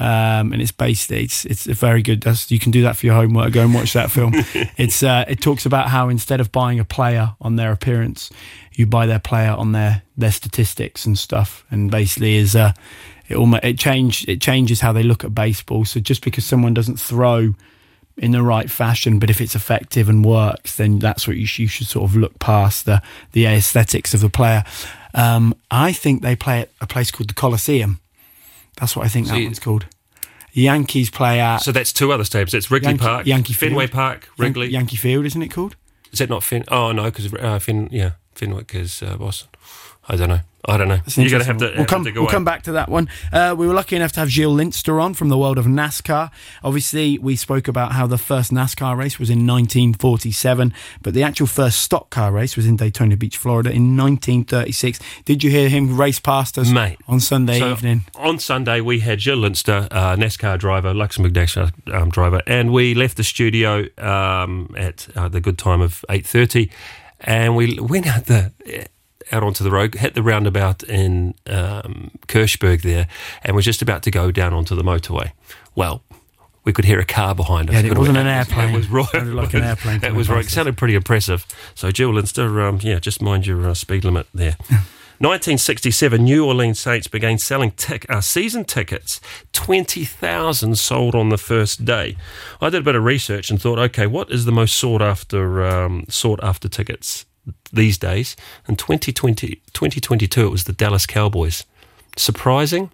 [0.00, 1.12] Um, and it's based.
[1.12, 2.22] It's it's a very good.
[2.22, 3.52] That's, you can do that for your homework.
[3.52, 4.32] Go and watch that film.
[4.78, 8.30] it's uh, it talks about how instead of buying a player on their appearance,
[8.72, 11.66] you buy their player on their their statistics and stuff.
[11.70, 12.72] And basically, is uh,
[13.28, 15.84] it almost it change it changes how they look at baseball.
[15.84, 17.54] So just because someone doesn't throw
[18.16, 21.60] in the right fashion, but if it's effective and works, then that's what you, sh-
[21.60, 24.64] you should sort of look past the the aesthetics of the player.
[25.12, 28.00] Um, I think they play at a place called the Coliseum.
[28.80, 29.86] That's what I think So that you- one's called.
[30.52, 32.54] Yankees play at So that's two other stadiums.
[32.54, 33.92] It's Wrigley Yankee- Park, Yankee Fenway Field.
[33.92, 34.68] Park, Yan- Wrigley.
[34.68, 35.76] Yankee Field, isn't it called?
[36.12, 36.64] Is that not Fin?
[36.68, 37.88] Oh no, because uh, Fin.
[37.92, 39.48] Yeah, Fenwick is uh, Boston.
[40.10, 40.40] I don't know.
[40.64, 40.98] I don't know.
[41.06, 41.72] You're going to have to.
[41.76, 42.04] We'll come.
[42.04, 43.08] to We'll come back to that one.
[43.32, 46.32] Uh, we were lucky enough to have Gilles Linster on from the world of NASCAR.
[46.64, 51.46] Obviously, we spoke about how the first NASCAR race was in 1947, but the actual
[51.46, 54.98] first stock car race was in Daytona Beach, Florida, in 1936.
[55.24, 56.98] Did you hear him race past us Mate.
[57.06, 58.04] on Sunday So, evening?
[58.16, 62.94] On Sunday, we had Gilles Linster, uh, NASCAR driver, Luxembourg NASCAR um, driver, and we
[62.94, 66.70] left the studio um, at uh, the good time of eight thirty,
[67.20, 68.52] and we went out the
[69.32, 73.08] out onto the road, hit the roundabout in um, Kirchberg there,
[73.42, 75.32] and was just about to go down onto the motorway.
[75.74, 76.02] Well.
[76.62, 77.74] We could hear a car behind us.
[77.74, 78.74] Yeah, it wasn't an airplane.
[78.74, 79.08] It was right.
[79.08, 80.44] Sounded like an airplane It was right.
[80.44, 81.46] It sounded pretty impressive.
[81.74, 84.56] So, Gilles Linster, um, yeah, just mind your uh, speed limit there.
[85.20, 89.20] 1967, New Orleans Saints began selling tic- uh, season tickets.
[89.52, 92.16] 20,000 sold on the first day.
[92.58, 95.62] I did a bit of research and thought, okay, what is the most sought after
[95.62, 97.26] um, sought after tickets
[97.72, 98.36] these days?
[98.68, 101.64] In 2020, 2022, it was the Dallas Cowboys.
[102.16, 102.90] Surprising?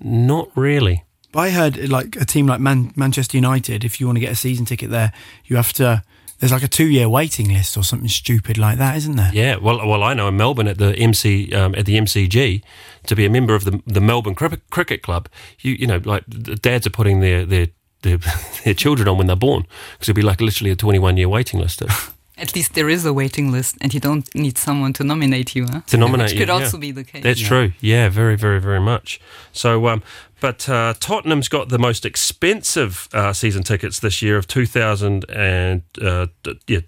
[0.00, 1.04] Not really.
[1.34, 4.36] I heard like a team like Man- Manchester United, if you want to get a
[4.36, 5.12] season ticket there,
[5.44, 6.02] you have to.
[6.38, 9.32] There's like a two-year waiting list or something stupid like that, isn't there?
[9.34, 12.62] Yeah, well, well, I know in Melbourne at the MC um, at the MCG
[13.06, 15.28] to be a member of the the Melbourne Cricket, Cricket Club.
[15.60, 17.68] You you know, like the dads are putting their their
[18.02, 18.18] their,
[18.64, 21.60] their children on when they're born because it'd be like literally a 21 year waiting
[21.60, 21.82] list.
[22.38, 25.54] To, At least there is a waiting list, and you don't need someone to nominate
[25.54, 25.66] you.
[25.66, 25.80] Huh?
[25.88, 26.64] To nominate Which you, could yeah.
[26.64, 27.22] also be the case.
[27.22, 27.72] That's true.
[27.80, 29.20] Yeah, very, very, very much.
[29.52, 30.02] So, um,
[30.40, 35.82] but uh, Tottenham's got the most expensive uh, season tickets this year of 2000 and
[36.00, 36.28] uh,
[36.66, 36.80] yeah,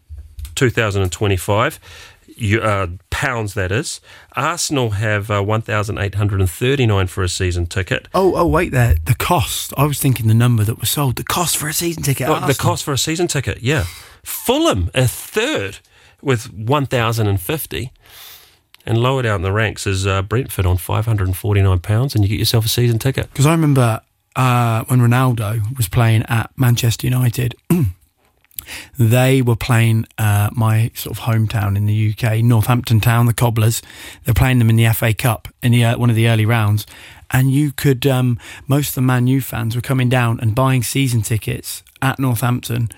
[0.55, 1.81] 2025
[2.63, 3.55] uh, pounds.
[3.55, 4.01] That is.
[4.37, 8.09] Arsenal have uh, 1,839 for a season ticket.
[8.15, 8.95] Oh, oh, wait there.
[9.05, 9.75] The cost.
[9.77, 11.17] I was thinking the number that was sold.
[11.17, 12.29] The cost for a season ticket.
[12.29, 13.85] Oh, the cost for a season ticket, yeah.
[14.23, 15.79] Fulham a third
[16.23, 17.93] with 1,050.
[18.87, 22.69] And lower down the ranks is uh, Brentford on £549, and you get yourself a
[22.69, 23.31] season ticket.
[23.31, 24.01] Because I remember
[24.37, 27.55] uh, when Ronaldo was playing at Manchester United,
[28.99, 33.83] they were playing uh, my sort of hometown in the UK, Northampton Town, the Cobblers.
[34.25, 36.87] They're playing them in the FA Cup in the, uh, one of the early rounds.
[37.31, 40.83] And you could, um, most of the Man U fans were coming down and buying
[40.83, 42.89] season tickets at Northampton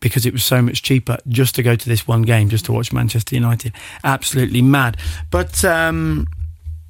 [0.00, 2.72] because it was so much cheaper just to go to this one game, just to
[2.72, 3.72] watch Manchester United.
[4.02, 4.96] Absolutely mad.
[5.30, 6.26] But um,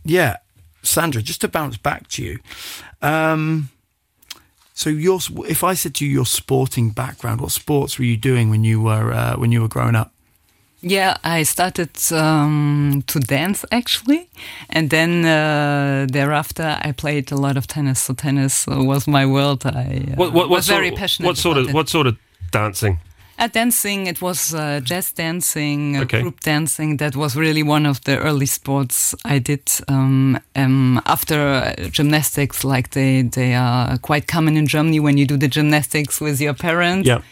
[0.04, 0.36] yeah,
[0.82, 2.38] Sandra, just to bounce back to you.
[3.02, 3.68] Um,
[4.74, 8.48] so your, if I said to you your sporting background, what sports were you doing
[8.48, 10.12] when you were uh, when you were growing up?
[10.82, 14.30] Yeah, I started um, to dance actually,
[14.70, 18.00] and then uh, thereafter I played a lot of tennis.
[18.00, 19.66] So tennis was my world.
[19.66, 21.26] I uh, What, what, what was sort, very passionate.
[21.26, 21.74] What sort about of it.
[21.74, 22.16] what sort of
[22.50, 22.98] dancing?
[23.38, 26.20] At dancing, it was uh, jazz dancing, uh, Okay.
[26.20, 26.98] group dancing.
[26.98, 29.62] That was really one of the early sports I did.
[29.88, 35.26] Um, um, after uh, gymnastics, like they they are quite common in Germany when you
[35.26, 37.06] do the gymnastics with your parents.
[37.08, 37.22] Yeah.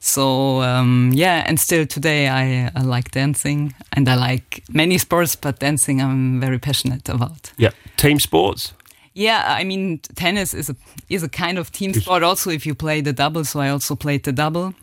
[0.00, 5.34] So um, yeah, and still today I, I like dancing and I like many sports,
[5.36, 7.52] but dancing I'm very passionate about.
[7.56, 7.70] Yeah.
[7.96, 8.74] Team sports.
[9.14, 10.76] Yeah, I mean tennis is a
[11.08, 12.22] is a kind of team sport.
[12.22, 14.74] Also, if you play the double, so I also played the double.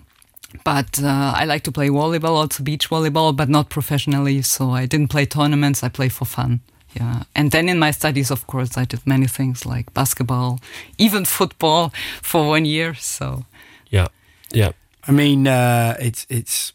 [0.64, 4.42] But uh, I like to play volleyball, also beach volleyball, but not professionally.
[4.42, 5.84] So I didn't play tournaments.
[5.84, 6.62] I play for fun.
[6.94, 10.60] Yeah, and then in my studies, of course, I did many things like basketball,
[10.98, 12.96] even football for one year.
[12.96, 13.46] So
[13.90, 14.08] Yeah.
[14.54, 14.72] Yeah.
[15.08, 16.74] I mean, uh, it's it's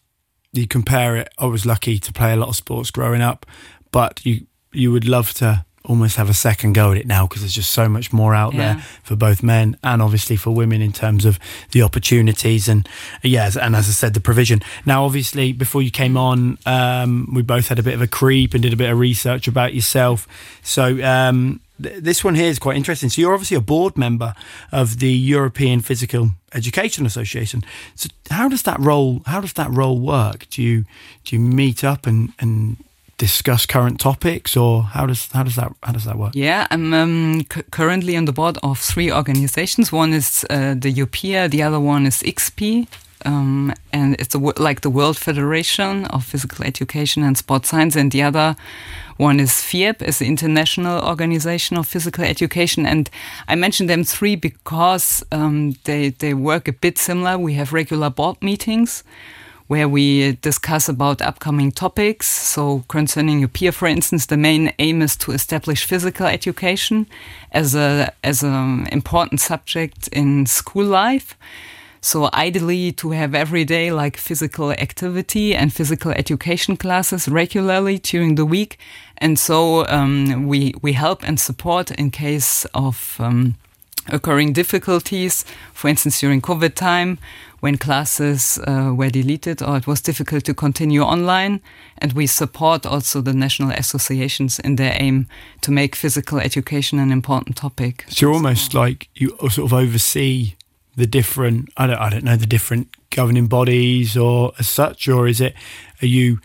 [0.53, 1.29] you compare it.
[1.39, 3.47] I was lucky to play a lot of sports growing up,
[3.91, 7.43] but you you would love to almost have a second go at it now because
[7.43, 10.93] there's just so much more out there for both men and obviously for women in
[10.93, 11.39] terms of
[11.71, 12.89] the opportunities and
[13.23, 14.63] yes, and as I said, the provision.
[14.85, 18.55] Now, obviously, before you came on, um, we both had a bit of a creep
[18.55, 20.27] and did a bit of research about yourself.
[20.63, 21.03] So.
[21.03, 23.09] Um, th- this one here is quite interesting.
[23.11, 24.35] So you're obviously a board member
[24.73, 27.63] of the European Physical Education Association.
[27.95, 30.49] So how does that role how does that role work?
[30.51, 30.85] Do you
[31.25, 32.77] do you meet up and, and
[33.19, 36.35] discuss current topics, or how does how does that how does that work?
[36.35, 39.93] Yeah, I'm um, c- currently on the board of three organizations.
[39.93, 42.87] One is uh, the EUPEA, the other one is XP,
[43.25, 48.23] um, and it's like the World Federation of Physical Education and Sport Science, and the
[48.23, 48.57] other
[49.17, 52.85] one is FIEP, is the International Organization of Physical Education.
[52.85, 53.09] And
[53.49, 57.39] I mentioned them three because um, they they work a bit similar.
[57.39, 59.03] We have regular board meetings
[59.69, 62.27] where we discuss about upcoming topics.
[62.27, 67.07] So concerning EUPEA, for instance, the main aim is to establish physical education
[67.51, 71.37] as a as an important subject in school life.
[72.01, 78.37] So ideally to have every day like physical activity and physical education classes regularly during
[78.37, 78.79] the week.
[79.19, 83.57] And so um, we we help and support in case of um,
[84.09, 87.19] occurring difficulties, for instance during COVID time
[87.61, 91.61] when classes uh, were deleted or it was difficult to continue online.
[91.99, 95.27] And we support also the national associations in their aim
[95.63, 98.05] to make physical education an important topic.
[98.09, 100.55] So you're almost like you sort of oversee
[100.97, 105.27] the different I don't I don't know the different governing bodies or as such, or
[105.27, 105.55] is it
[106.03, 106.39] are you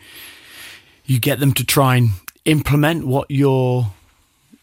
[1.06, 2.10] you get them to try and
[2.46, 3.92] implement what you're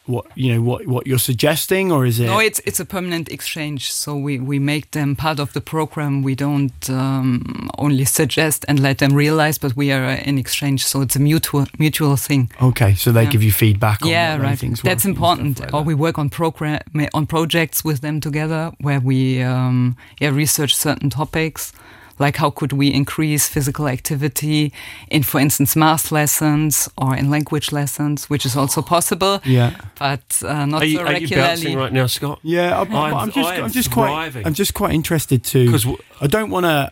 [0.08, 2.26] what you know what what you're suggesting, or is it?
[2.26, 3.92] No, it's it's a permanent exchange.
[3.92, 6.22] So we, we make them part of the program.
[6.22, 10.84] We don't um, only suggest and let them realize, but we are in exchange.
[10.84, 12.50] So it's a mutual mutual thing.
[12.60, 13.30] okay, so they Yeah.
[13.32, 14.02] give you feedback.
[14.02, 14.58] on yeah, right.
[14.58, 15.60] Things That's working and stuff important.
[15.60, 15.86] like or that.
[15.86, 16.80] we work on program
[17.14, 21.72] on projects with them together, where we um, yeah research certain topics,
[22.18, 24.72] like how could we increase physical activity
[25.10, 29.80] in, for instance, math lessons or in language lessons, which is also possible, yeah.
[29.98, 31.48] but uh, not Are you, so are you regularly.
[31.48, 32.40] bouncing right now, Scott?
[32.42, 34.36] Yeah, I'm, I'm- I'm just, I am just quite.
[34.46, 35.70] I'm just quite interested to.
[35.70, 36.90] 'Cause w- I don't want to,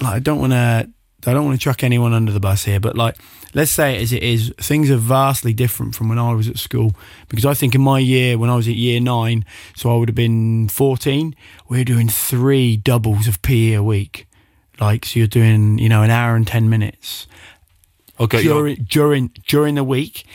[0.00, 0.88] like, I don't want to,
[1.26, 2.80] I don't want to chuck anyone under the bus here.
[2.80, 3.16] But like,
[3.54, 6.58] let's say it as it is, things are vastly different from when I was at
[6.58, 6.94] school.
[7.28, 9.44] Because I think in my year, when I was at year nine,
[9.76, 11.34] so I would have been 14,
[11.68, 14.26] we were doing three doubles of PE a week.
[14.82, 17.28] Like, so you're doing, you know, an hour and ten minutes
[18.18, 18.38] I'll go.
[18.38, 20.26] you during during during the week,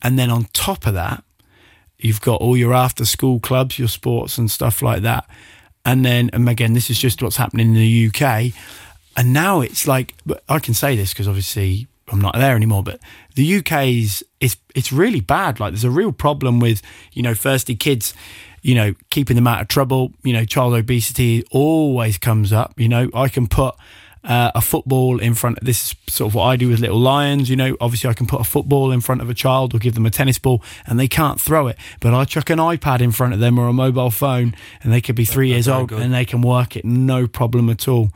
[0.00, 1.24] and then on top of that,
[1.98, 5.28] you've got all your after school clubs, your sports and stuff like that,
[5.84, 8.52] and then and again, this is just what's happening in the UK,
[9.16, 10.14] and now it's like
[10.48, 13.00] I can say this because obviously I'm not there anymore, but
[13.34, 15.58] the UK's it's it's really bad.
[15.58, 16.80] Like there's a real problem with
[17.12, 18.14] you know, firstly kids.
[18.66, 20.12] You know, keeping them out of trouble.
[20.24, 22.74] You know, child obesity always comes up.
[22.76, 23.76] You know, I can put
[24.26, 25.58] uh, a football in front.
[25.58, 27.48] Of this is sort of what I do with little lions.
[27.48, 29.94] You know, obviously I can put a football in front of a child or give
[29.94, 31.76] them a tennis ball, and they can't throw it.
[32.00, 35.00] But I chuck an iPad in front of them or a mobile phone, and they
[35.00, 36.02] could be three years old good.
[36.02, 38.10] and they can work it no problem at all.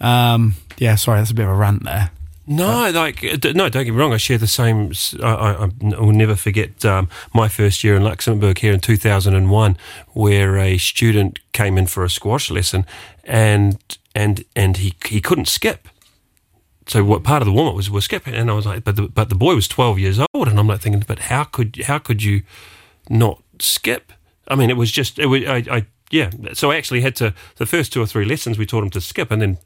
[0.00, 2.10] Um, yeah, sorry, that's a bit of a rant there.
[2.46, 3.68] No, like uh, no.
[3.68, 4.12] Don't get me wrong.
[4.12, 4.92] I share the same.
[5.22, 9.76] I will never forget um, my first year in Luxembourg here in 2001,
[10.12, 12.86] where a student came in for a squash lesson,
[13.24, 13.78] and
[14.14, 15.88] and and he he couldn't skip.
[16.86, 18.94] So what part of the warm up was was skipping, and I was like, but
[18.94, 21.82] the, but the boy was 12 years old, and I'm like thinking, but how could
[21.86, 22.42] how could you
[23.10, 24.12] not skip?
[24.46, 26.30] I mean, it was just it was I, I yeah.
[26.52, 29.00] So I actually had to the first two or three lessons we taught him to
[29.00, 29.58] skip, and then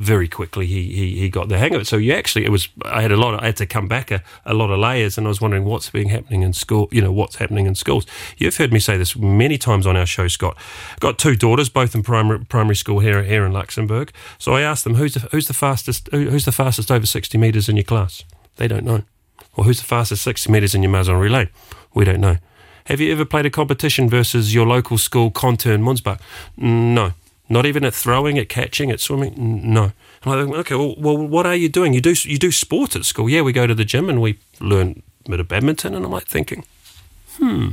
[0.00, 1.86] very quickly he, he he got the hang of it.
[1.86, 4.10] So you actually it was I had a lot of, I had to come back
[4.10, 6.88] a, a lot of layers, and I was wondering what's being happening in school.
[6.90, 8.06] You know what's happening in schools.
[8.38, 10.56] You've heard me say this many times on our show, Scott.
[11.00, 14.10] Got two daughters, both in primary primary school here here in Luxembourg.
[14.38, 17.36] So I asked them who's the who's the fastest who, who's the fastest over sixty
[17.36, 18.24] meters in your class.
[18.56, 19.02] They don't know.
[19.56, 21.50] Well, who's the fastest 60 metres in your Mazon relay?
[21.92, 22.36] We don't know.
[22.84, 26.20] Have you ever played a competition versus your local school, Contern and Munsbach?
[26.56, 27.12] No.
[27.50, 29.34] Not even at throwing, at catching, at swimming?
[29.74, 29.92] No.
[30.22, 31.92] I'm like, okay, well, well, what are you doing?
[31.92, 33.28] You do you do sport at school?
[33.28, 35.94] Yeah, we go to the gym and we learn a bit of badminton.
[35.94, 36.64] And I'm like thinking,
[37.36, 37.72] hmm.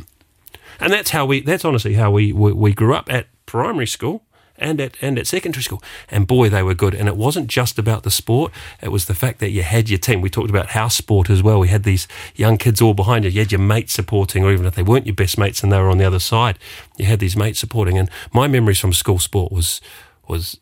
[0.80, 1.42] And that's how we.
[1.42, 4.24] That's honestly how we we, we grew up at primary school
[4.58, 5.82] and at and at secondary school.
[6.10, 6.94] And boy, they were good.
[6.94, 10.00] And it wasn't just about the sport; it was the fact that you had your
[10.00, 10.22] team.
[10.22, 11.60] We talked about house sport as well.
[11.60, 13.32] We had these young kids all behind you.
[13.32, 15.80] You had your mates supporting, or even if they weren't your best mates and they
[15.80, 16.58] were on the other side,
[16.98, 17.98] you had these mates supporting.
[17.98, 19.82] And my memories from school sport was
[20.28, 20.60] was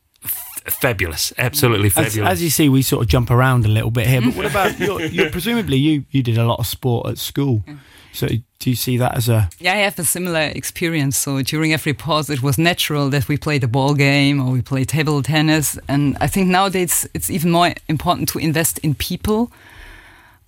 [0.66, 2.32] fabulous, absolutely fabulous.
[2.32, 4.22] as you see, we sort of jump around a little bit here.
[4.22, 5.00] But what about you?
[5.00, 7.64] You presumably you you did a lot of sport at school.
[8.16, 8.28] So
[8.60, 11.18] do you see that as a Yeah, I have a similar experience.
[11.18, 14.62] So during every pause, it was natural that we played a ball game or we
[14.62, 15.78] played table tennis.
[15.88, 19.52] And I think nowadays it's even more important to invest in people.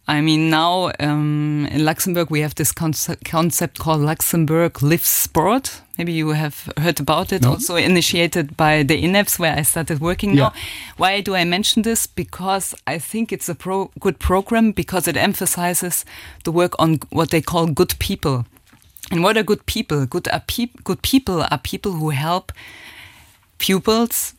[0.09, 5.81] I mean, now um, in Luxembourg we have this concept, concept called Luxembourg Lives Sport.
[5.97, 7.41] Maybe you have heard about it.
[7.41, 7.49] No.
[7.51, 10.43] Also initiated by the ENEPS, where I started working Yeah.
[10.43, 10.53] now.
[10.95, 12.07] Why do I mention this?
[12.07, 16.05] Because I think it's a pro- good program because it emphasizes
[16.45, 18.45] the work on what they call good people.
[19.11, 20.05] And what are good people?
[20.05, 22.51] Good are peop- good people are people who help
[23.57, 24.33] pupils,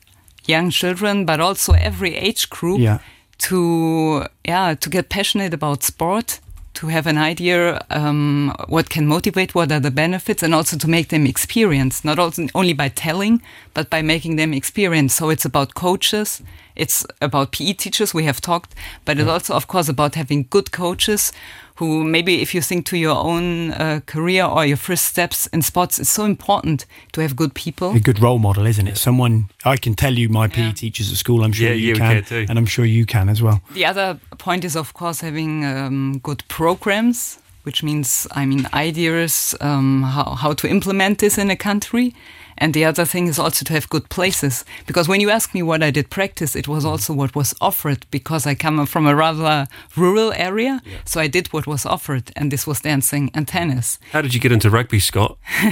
[0.46, 2.98] young children, but also every age group Yeah.
[3.38, 6.40] To yeah to get passionate about sport,
[6.74, 10.88] to have an idea um, what can motivate, what are the benefits, and also to
[10.88, 13.42] make them experience, not also only by telling,
[13.74, 15.14] but by making them experience.
[15.14, 16.42] So it's about coaches,
[16.79, 20.71] it's about PE teachers we have talked, but it's also of course about having good
[20.73, 21.33] coaches
[21.77, 25.62] who maybe if you think to your own uh, career or your first steps in
[25.62, 27.95] sports, it's so important to have good people.
[27.95, 28.97] A good role model, isn't it?
[28.99, 30.73] Someone I can tell you, my PE Yeah.
[30.73, 31.45] teachers at school.
[31.45, 32.47] I'm sure Yeah, you, you can, can too.
[32.49, 33.61] and I'm sure you can as well.
[33.75, 39.55] The other point is, of course, having um, good programs, which means, I mean, ideas,
[39.61, 42.12] um, how, how to implement this in a country.
[42.59, 44.64] And the other thing is also to have good places.
[44.87, 48.05] Because when you ask me what I did practice, it was also what was offered
[48.11, 50.83] because I come from a rather rural area.
[51.05, 53.99] So I did what was offered, and this was dancing and tennis.
[54.12, 55.38] How did you get into rugby, Scott?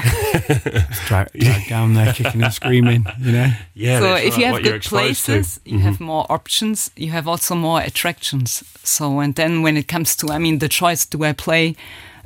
[1.07, 3.05] Drag, drag down there, kicking and screaming.
[3.20, 3.53] You know.
[3.75, 3.99] Yeah.
[3.99, 5.33] so if right, you have what good exposed to.
[5.33, 5.87] places, you mm-hmm.
[5.87, 6.90] have more options.
[6.96, 8.62] You have also more attractions.
[8.83, 11.77] So and then when it comes to, I mean, the choice: do I play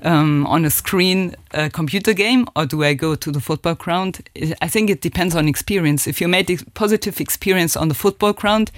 [0.03, 4.21] um, on a screen a computer game or do I go to the football ground?
[4.37, 6.07] I I think it depends on experience.
[6.11, 8.71] If you made a positive experience on the football ground,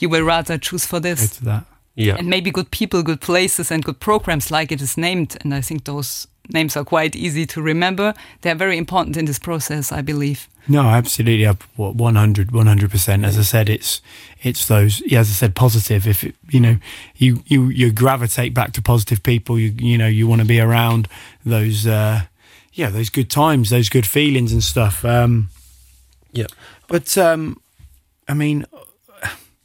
[0.00, 1.36] you will rather choose for Go this.
[1.36, 1.64] to that.
[1.94, 2.16] Yeah.
[2.18, 5.36] And maybe good people, good places, and good programs, like it is named.
[5.42, 8.14] And I think those names are quite easy to remember.
[8.40, 10.48] They're very important in this process, I believe.
[10.68, 11.46] No, absolutely.
[11.46, 13.24] I've- what, 100, 100%.
[13.24, 14.00] As I said, it's
[14.42, 15.00] it's those.
[15.06, 16.06] Yeah, as I said, positive.
[16.06, 16.76] If it, you know,
[17.16, 19.58] you you you gravitate back to positive people.
[19.58, 21.08] You you know, you want to be around
[21.44, 21.86] those.
[21.86, 22.22] Uh,
[22.74, 25.04] yeah, those good times, those good feelings and stuff.
[25.04, 25.48] Um,
[26.32, 26.46] Yeah.
[26.88, 27.56] But um,
[28.28, 28.64] I mean,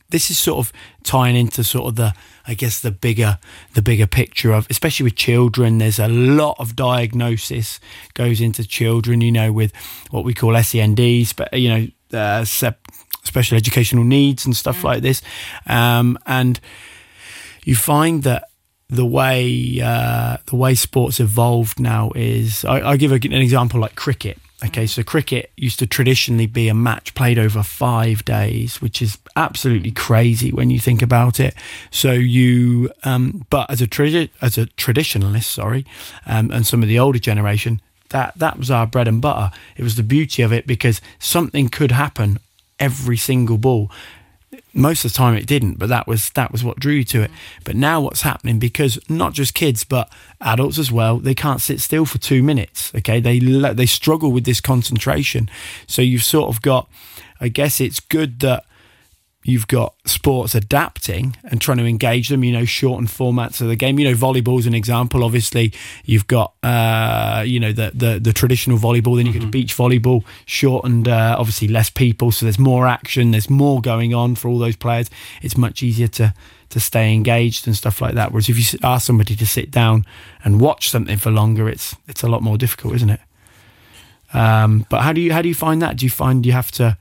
[0.10, 0.74] this is sort of
[1.04, 2.14] tying into sort of the,
[2.48, 3.38] I guess, the bigger,
[3.74, 5.80] the bigger picture of, especially with children.
[5.80, 7.80] There's a lot of diagnosis
[8.14, 9.22] goes into children.
[9.22, 9.74] You know, with
[10.12, 12.88] what we call SENDs, but you know, uh, sep-
[13.24, 15.22] special educational needs and stuff like this,
[15.66, 16.60] um, and
[17.66, 18.50] you find that
[18.90, 23.80] the way uh, the way sports evolved now is I, I give a, an example
[23.80, 24.40] like cricket.
[24.66, 29.20] Okay, so cricket used to traditionally be a match played over five days, which is
[29.36, 31.54] absolutely crazy when you think about it.
[31.92, 35.86] So you, um, but as a tradi- as a traditionalist, sorry,
[36.26, 39.56] um, and some of the older generation, that that was our bread and butter.
[39.76, 42.40] It was the beauty of it because something could happen
[42.80, 43.92] every single ball
[44.74, 47.22] most of the time it didn't but that was that was what drew you to
[47.22, 47.32] it.
[47.32, 47.36] Mm.
[47.66, 50.10] But now what's happening because not just kids but
[50.42, 53.20] adults as well they can't sit still for 2 minutes okay?
[53.20, 55.50] They they struggle with this concentration.
[55.86, 56.90] So you've sort of got
[57.40, 58.66] i guess it's good that
[59.44, 63.76] you've got sports adapting and trying to engage them, you know, shortened formats of the
[63.76, 63.98] game.
[63.98, 65.24] You know, volleyball's an example.
[65.24, 65.72] Obviously,
[66.04, 70.26] you've got, uh, you know, the, the, the traditional volleyball, then you get beach volleyball,
[70.46, 72.32] shortened, uh, obviously less people.
[72.32, 75.10] So there's more action, there's more going on for all those players.
[75.42, 76.34] It's much easier to,
[76.70, 78.32] to stay engaged and stuff like that.
[78.32, 80.06] Whereas if you ask somebody to sit down
[80.44, 83.22] and watch something for longer, it's, it's a lot more difficult, isn't it?
[84.34, 85.96] Um, but how do you, how do you find that?
[85.96, 86.98] Do you find you have to,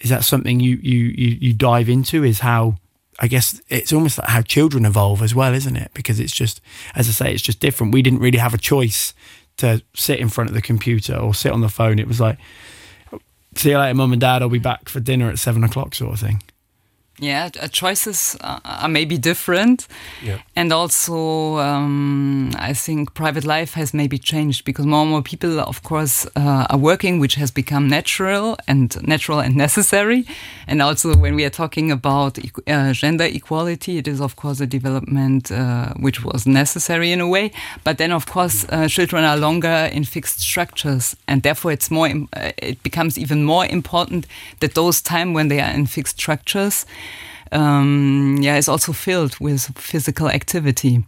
[0.00, 2.76] is that something you, you, you, you dive into is how
[3.20, 5.90] I guess it's almost like how children evolve as well, isn't it?
[5.92, 6.62] Because it's just,
[6.94, 7.92] as I say, it's just different.
[7.92, 9.12] We didn't really have a choice
[9.58, 11.98] to sit in front of the computer or sit on the phone.
[11.98, 12.38] It was like,
[13.54, 14.40] see you later, mum and dad.
[14.40, 16.42] I'll be back for dinner at seven o'clock, sort of thing.
[17.20, 19.86] Yeah, uh, choices are, are maybe different.
[20.22, 20.38] Yeah.
[20.56, 25.60] And also, um, I think private life has maybe changed because more and more people,
[25.60, 30.26] of course, uh, are working, which has become natural and natural and necessary.
[30.66, 34.66] And also, when we are talking about uh, gender equality, it is, of course, a
[34.66, 37.52] development uh, which was necessary in a way.
[37.84, 42.08] But then, of course, uh, children are longer in fixed structures, and therefore, it's more.
[42.08, 44.26] Uh, it becomes even more important
[44.60, 46.86] that those time when they are in fixed structures
[47.52, 51.04] um, yeah, is also filled with physical activity.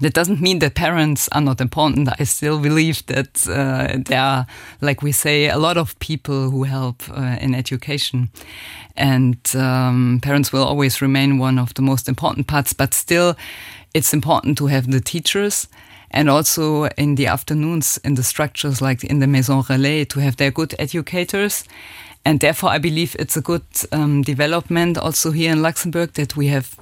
[0.00, 2.08] That doesn't mean that parents are not important.
[2.18, 4.46] I still believe that uh, there are,
[4.80, 8.30] like we say, a lot of people who help uh, in education.
[8.96, 13.36] And um, parents will always remain one of the most important parts, but still,
[13.92, 15.68] it's important to have the teachers
[16.12, 20.36] and also in the afternoons in the structures like in the Maison Relais to have
[20.36, 21.64] their good educators.
[22.24, 26.46] And therefore, I believe it's a good um, development also here in Luxembourg that we
[26.48, 26.76] have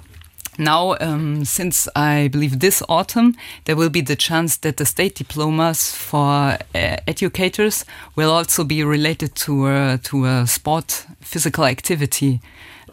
[0.59, 5.14] now, um, since I believe this autumn, there will be the chance that the state
[5.14, 6.57] diplomas for uh,
[7.07, 12.41] educators will also be related to uh, to a sport physical activity.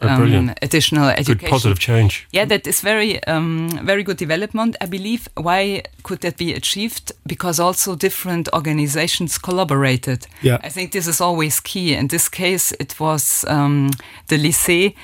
[0.00, 0.58] Oh, brilliant.
[0.62, 2.26] additional Good positive change.
[2.32, 4.76] Yeah, that is very, um, very good development.
[4.80, 5.28] I believe.
[5.34, 7.12] Why could that be achieved?
[7.26, 10.26] Because also different organizations collaborated.
[10.42, 10.58] Yeah.
[10.62, 11.94] I think this is always key.
[11.94, 13.90] In this case, it was um,
[14.28, 14.94] the lycée,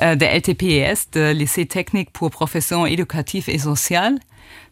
[0.00, 4.18] uh, the LTPS, the Lycée Technique pour Profession Éducative et Sociale.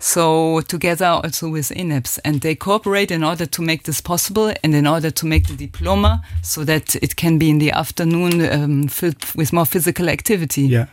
[0.02, 4.74] So together also with ENEPS, and they cooperate in order to make this possible, and
[4.74, 8.88] in order to make the diploma so that it can be in the afternoon um,
[8.88, 10.62] filled with more physical activity.
[10.62, 10.86] Yeah.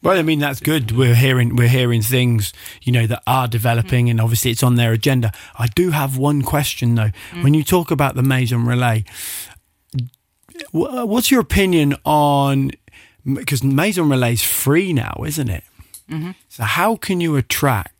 [0.00, 0.92] Well, I mean that's good.
[0.92, 4.92] We're hearing we're hearing things, you know, that are developing, and obviously it's on their
[4.92, 5.30] agenda.
[5.58, 7.10] I do have one question though.
[7.42, 9.04] When you talk about the Maison Relais,
[10.72, 12.70] what's your opinion on?
[13.26, 15.64] Because Maison is free now, isn't it?
[16.48, 17.93] So how can you attract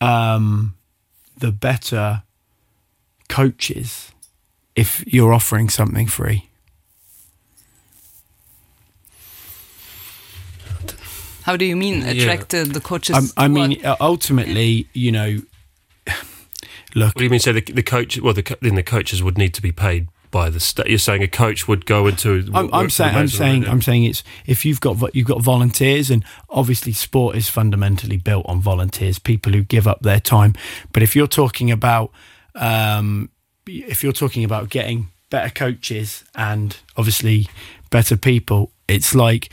[0.00, 0.74] um,
[1.38, 2.22] the better
[3.28, 4.12] coaches
[4.74, 6.48] if you're offering something free?
[11.42, 13.16] How do you mean attract uh, the coaches?
[13.16, 13.84] Um, I to mean, what?
[13.84, 15.40] uh, ultimately, you know,
[16.94, 17.40] look, What do you mean?
[17.40, 20.50] So the, the coach, well, the, then the coaches would need to be paid by
[20.50, 20.86] the state.
[20.88, 22.48] You're saying a coach would go into.
[22.54, 26.24] I'm, I'm saying, I'm saying, I'm saying it's if you've got you've got volunteers, and
[26.48, 30.54] obviously sport is fundamentally built on volunteers, people who give up their time.
[30.92, 32.10] But if you're talking about,
[32.54, 33.30] um,
[33.66, 37.48] if you're talking about getting better coaches and obviously
[37.90, 39.50] better people, it's like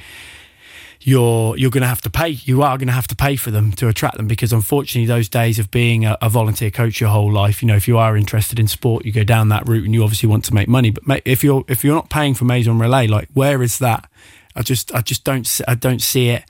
[1.08, 2.28] you're you're going to have to pay.
[2.28, 5.30] You are going to have to pay for them to attract them because unfortunately, those
[5.30, 8.18] days of being a, a volunteer coach your whole life, you know, if you are
[8.18, 10.90] interested in sport, you go down that route and you obviously want to make money.
[10.90, 14.10] But if you're if you're not paying for Maison Relais, like where is that?
[14.54, 16.44] I just I just don't I don't see it.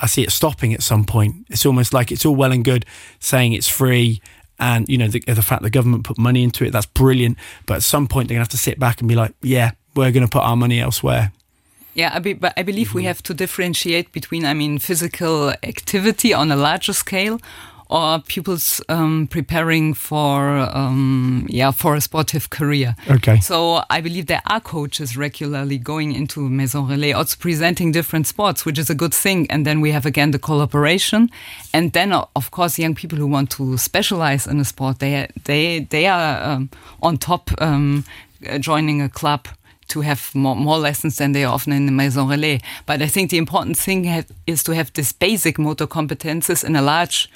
[0.00, 1.46] I see it stopping at some point.
[1.50, 2.86] It's almost like it's all well and good
[3.20, 4.22] saying it's free.
[4.58, 7.36] And you know the, the fact the government put money into it, that's brilliant.
[7.66, 10.12] But at some point, they're gonna have to sit back and be like, "Yeah, we're
[10.12, 11.32] gonna put our money elsewhere."
[11.94, 16.32] Yeah, I, be, but I believe we have to differentiate between, I mean, physical activity
[16.32, 17.40] on a larger scale,
[17.90, 22.94] or pupils um, preparing for, um, yeah, for a sportive career.
[23.10, 23.40] Okay.
[23.40, 28.66] So I believe there are coaches regularly going into Maison Relais, also presenting different sports,
[28.66, 29.50] which is a good thing.
[29.50, 31.30] And then we have again the collaboration,
[31.72, 35.80] and then of course young people who want to specialize in a sport, they they
[35.88, 36.68] they are um,
[37.00, 38.04] on top um,
[38.46, 39.48] uh, joining a club
[39.88, 42.62] to have more, more lessons than they are often in the Maison Relais.
[42.86, 46.76] But I think the important thing ha- is to have this basic motor competences in
[46.76, 47.28] a large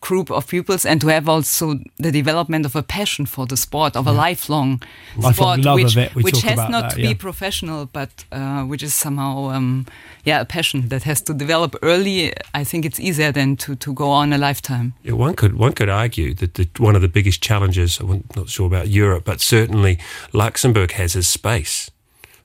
[0.00, 3.96] group of pupils and to have also the development of a passion for the sport,
[3.96, 4.82] of a lifelong
[5.16, 6.14] Lifelong sport, love of which, it.
[6.14, 7.08] Which has not that, to yeah.
[7.08, 9.86] be professional, but uh, which is somehow, um,
[10.24, 12.32] yeah, a passion that has to develop early.
[12.54, 14.94] I think it's easier than to, to go on a lifetime.
[15.02, 18.00] Yeah, one could one could argue that the, one of the biggest challenges.
[18.00, 19.98] I'm not sure about Europe, but certainly
[20.32, 21.90] Luxembourg has is space.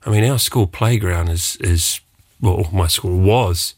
[0.06, 1.99] I mean, our school playground is is
[2.41, 3.74] well, my school was,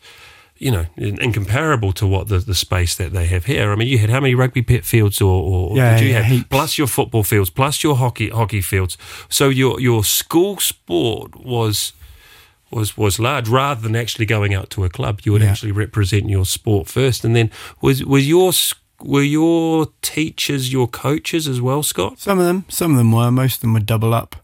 [0.57, 3.71] you know, incomparable to what the, the space that they have here.
[3.71, 6.21] I mean, you had how many rugby pit fields, or, or Yeah, did you yeah,
[6.21, 6.47] have heaps.
[6.49, 8.97] plus your football fields, plus your hockey hockey fields.
[9.29, 11.93] So your your school sport was.
[12.69, 15.21] Was was large rather than actually going out to a club.
[15.23, 15.51] You would Yeah.
[15.51, 17.49] actually represent your sport first, and then
[17.79, 18.51] was was your
[18.99, 22.19] were your teachers your coaches as well, Scott?
[22.19, 23.31] Some of them, some of them were.
[23.31, 24.35] Most of them would double up.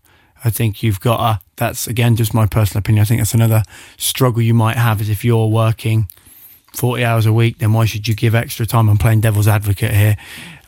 [0.45, 1.41] I think you've got a.
[1.56, 3.04] That's again just my personal opinion.
[3.04, 3.64] I think that's another
[3.97, 6.08] struggle you might have is if you're working
[6.74, 8.89] forty hours a week, then why should you give extra time?
[8.89, 10.18] I'm playing devil's advocate here.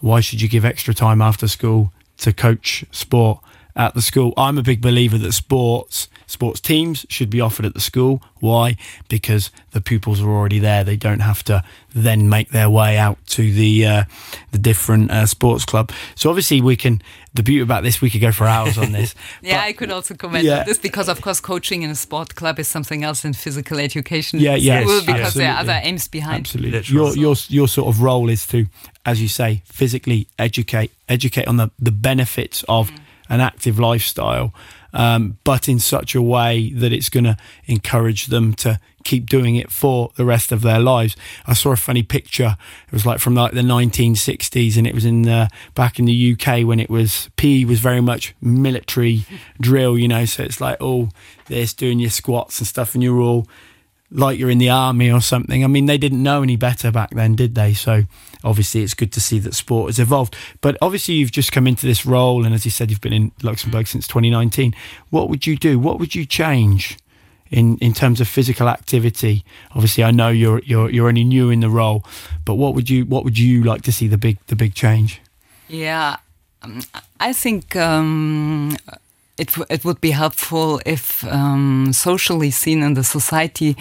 [0.02, 3.40] Why should you give extra time after school to coach sport
[3.76, 4.34] at the school?
[4.38, 8.21] I'm a big believer that sports sports teams should be offered at the school.
[8.39, 8.78] Why?
[9.09, 10.84] Because the pupils are already there.
[10.84, 11.63] They don't have to
[11.93, 14.03] then make their way out to the uh,
[14.51, 15.91] the different uh, sports club.
[16.15, 17.01] So obviously we can.
[17.34, 19.13] The beauty about this, we could go for hours on this.
[19.41, 20.59] Yeah, But- I could also comment Yeah.
[20.59, 23.78] on this because, of course, coaching in a sport club is something else than physical
[23.78, 24.39] education.
[24.39, 26.39] Yeah, yeah, yes, school because there are other aims behind.
[26.45, 26.82] Absolutely.
[26.86, 28.67] Your your your sort of role is to,
[29.05, 32.89] as you say, physically educate educate on the the benefits of
[33.30, 34.53] an active lifestyle,
[34.93, 39.55] um, but in such a way that it's going to encourage them to keep doing
[39.55, 41.15] it for the rest of their lives.
[41.45, 42.57] I saw a funny picture.
[42.88, 46.34] It was like from like the 1960s, and it was in the, back in the
[46.34, 49.26] UK when it was PE was very much military
[49.61, 49.97] drill.
[49.97, 51.09] You know, so it's like all
[51.47, 53.47] this doing your squats and stuff, and you're all
[54.12, 55.64] like you're in the army or something.
[55.64, 57.74] I mean, they didn't know any better back then, did they?
[57.74, 58.03] So
[58.43, 60.36] obviously, it's good to see that sport has evolved.
[60.62, 63.32] But obviously, you've just come into this role, and as you said, you've been in
[63.41, 64.76] Luxembourg since 2019.
[65.10, 65.80] What would you do?
[65.80, 66.97] What would you change
[67.51, 69.43] in in terms of physical activity?
[69.72, 72.06] Obviously, I know you're you're you're only new in the role,
[72.45, 75.22] but what would you what would you like to see the big the big change?
[75.68, 76.18] Yeah,
[76.62, 76.82] um,
[77.20, 78.78] I think um,
[79.38, 83.76] it w- it would be helpful if um, socially seen in the society,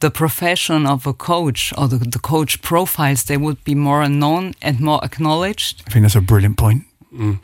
[0.00, 4.54] the profession of a coach or the, the coach profiles they would be more known
[4.62, 5.82] and more acknowledged.
[5.86, 6.84] I think that's a brilliant point.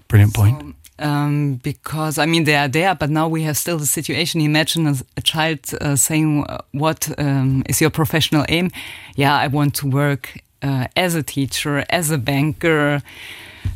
[0.09, 0.77] Brilliant point.
[0.99, 4.41] Um, because I mean they are there, but now we have still the situation.
[4.41, 8.71] Imagine a, a child uh, saying, uh, "What um, is your professional aim?"
[9.17, 13.03] Yeah, I want to work uh, as a teacher, as a banker,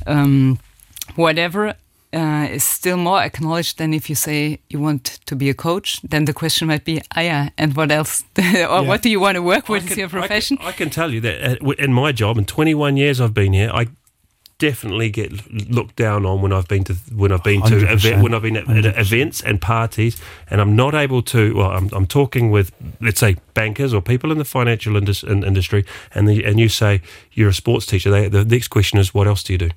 [0.06, 0.58] um,
[1.16, 1.74] whatever.
[2.10, 6.00] Uh, is still more acknowledged than if you say you want to be a coach.
[6.02, 8.24] Then the question might be, ah, yeah, and what else?
[8.70, 9.82] or what do you want to work with?
[9.82, 10.58] I Is can- your I can- profession?
[10.62, 13.70] I can, tell you that uh, in my job, in 21 years I've been here,
[13.74, 13.88] I
[14.58, 15.30] definitely get
[15.70, 17.92] looked down on when I've been to when I've been to 100%.
[17.92, 20.16] event, when I've been at, at events and parties,
[20.50, 21.54] and I'm not able to.
[21.54, 25.44] Well, I'm, I'm talking with let's say bankers or people in the financial indus- in,
[25.44, 25.84] industry,
[26.14, 27.02] and the, and you say
[27.32, 28.10] you're a sports teacher.
[28.10, 29.70] They, the next question is, what else do you do?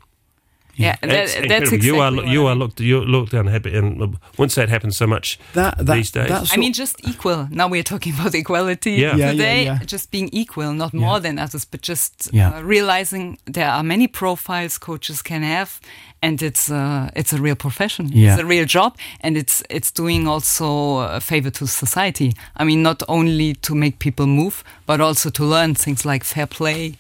[0.76, 1.74] Yeah, that, That's that's incredible.
[1.74, 4.98] exactly you are what you I are looked you looked unhappy, and once that happens
[4.98, 6.30] so much That, that these days.
[6.30, 7.48] that's I mean, just equal.
[7.52, 9.16] Now we're talking about equality Yeah.
[9.16, 9.64] Yeah, yeah, today.
[9.66, 9.80] yeah.
[9.86, 12.58] Just being equal, not more than others, but just Yeah.
[12.58, 15.80] uh, realizing there are many profiles coaches can have,
[16.22, 18.10] and it's uh, it's a real profession.
[18.14, 18.34] Yeah.
[18.34, 22.34] It's a real job, and it's it's doing also a favor to society.
[22.60, 26.48] I mean, not only to make people move, but also to learn things like fair
[26.48, 26.94] play.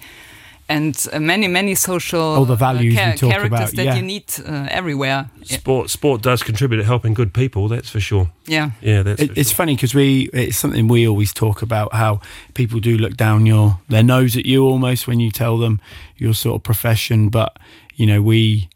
[0.77, 3.95] And uh, many, many social All the values uh, we talk characters about, that yeah.
[3.95, 5.29] you need uh, everywhere.
[5.43, 7.67] Sport sport does contribute to helping good people.
[7.67, 8.29] That's for sure.
[8.47, 8.71] yeah.
[8.81, 9.57] Yeah, that's It, for it's sure.
[9.57, 12.19] funny because we it's something we always talk about how
[12.53, 15.79] people do look down your their nose at you almost when you tell them
[16.17, 17.29] your sort of profession.
[17.29, 17.57] But
[17.95, 18.69] you know, we,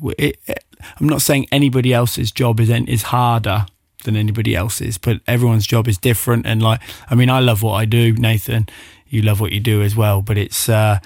[0.00, 0.64] we it, it-
[1.00, 3.66] I'm not saying anybody else's job is is harder
[4.04, 6.46] than anybody else's, but everyone's job is different.
[6.46, 6.80] And like,
[7.10, 8.66] I mean, I love what I do, Nathan.
[9.08, 10.98] You love what you do as well, but it's uh,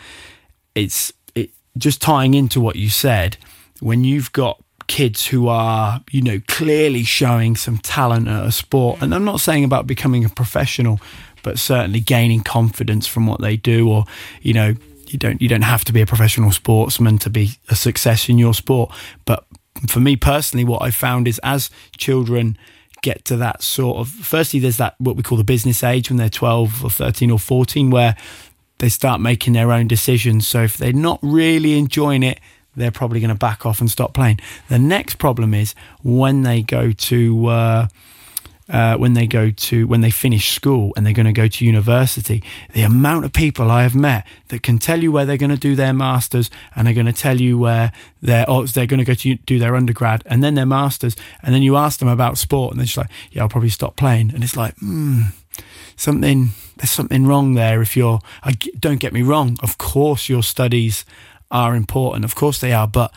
[0.75, 3.37] it's it just tying into what you said
[3.81, 9.01] when you've got kids who are you know clearly showing some talent at a sport
[9.01, 11.01] and i'm not saying about becoming a professional
[11.43, 14.05] but certainly gaining confidence from what they do or
[14.43, 14.75] you know
[15.07, 18.37] you don't you don't have to be a professional sportsman to be a success in
[18.37, 18.91] your sport.
[19.25, 19.47] But
[19.89, 22.57] for me personally what i found is as children
[23.03, 26.17] get to that sort of firstly there's that what we call the business age when
[26.17, 28.17] they're 12 or 13 or 14 where
[28.79, 30.47] they start making their own decisions.
[30.47, 32.41] So if they're not really enjoying it,
[32.77, 34.41] they're probably going to back off and stop playing.
[34.69, 37.89] The next problem is when they go to uh,
[38.69, 41.65] uh, when they go to when they finish school and they're going to go to
[41.65, 42.43] university.
[42.73, 45.57] The amount of people I have met that can tell you where they're going to
[45.57, 49.05] do their masters and are going to tell you where they're oh, they're going to
[49.05, 52.39] go to do their undergrad and then their masters, and then you ask them about
[52.39, 55.23] sport and they're just like, yeah, I'll probably stop playing, and it's like, hmm
[55.97, 60.43] something there's something wrong there if you're I don't get me wrong of course your
[60.43, 61.05] studies
[61.51, 63.13] are important of course they are but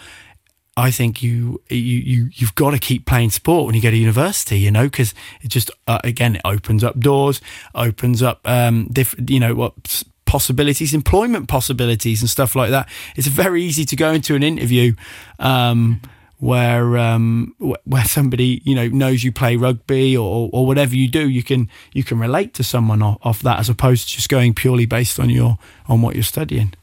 [0.76, 3.98] I think you you you you've got to keep playing sport when you go to
[3.98, 7.42] university you know because it just uh, again it opens up doors
[7.74, 12.88] opens up um different you know what possibilities employment possibilities and stuff like that.
[13.16, 14.94] It's very easy to go into an interview
[15.40, 16.02] um
[16.40, 21.28] where um where somebody you know knows you play rugby or or whatever you do
[21.28, 24.54] you can you can relate to someone off, off that as opposed to just going
[24.54, 25.58] purely based on your
[25.88, 26.74] on what you're studying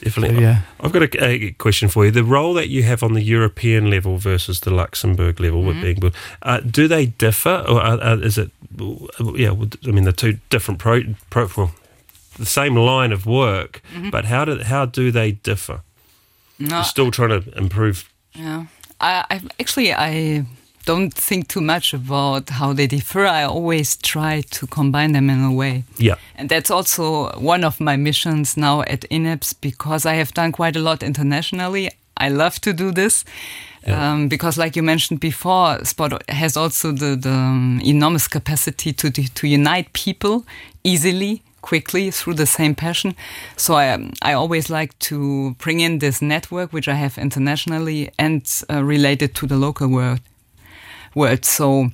[0.00, 0.36] Definitely.
[0.36, 0.60] So, yeah.
[0.80, 2.10] I've got a, a question for you.
[2.10, 5.98] The role that you have on the European level versus the Luxembourg level with being,
[5.98, 8.50] built, uh, do they differ, or are, are, is it?
[9.34, 9.54] Yeah,
[9.86, 11.72] I mean, they're two different pro, pro well,
[12.38, 15.80] the same line of work, but how do how do they differ?
[16.58, 18.08] No, You're still trying to improve.
[18.38, 18.66] Yeah,
[19.00, 20.44] I, I actually I
[20.84, 23.26] don't think too much about how they differ.
[23.26, 27.80] I always try to combine them in a way, Yeah, and that's also one of
[27.80, 31.90] my missions now at ENEPS because I have done quite a lot internationally.
[32.16, 33.24] I love to do this.
[33.86, 39.10] Um, because, like you mentioned before, sport has also the, the um, enormous capacity to
[39.10, 40.44] to unite people
[40.84, 43.14] easily, quickly through the same passion.
[43.56, 48.10] So I um, I always like to bring in this network which I have internationally
[48.18, 50.20] and uh, related to the local world.
[51.14, 51.44] World.
[51.44, 51.90] So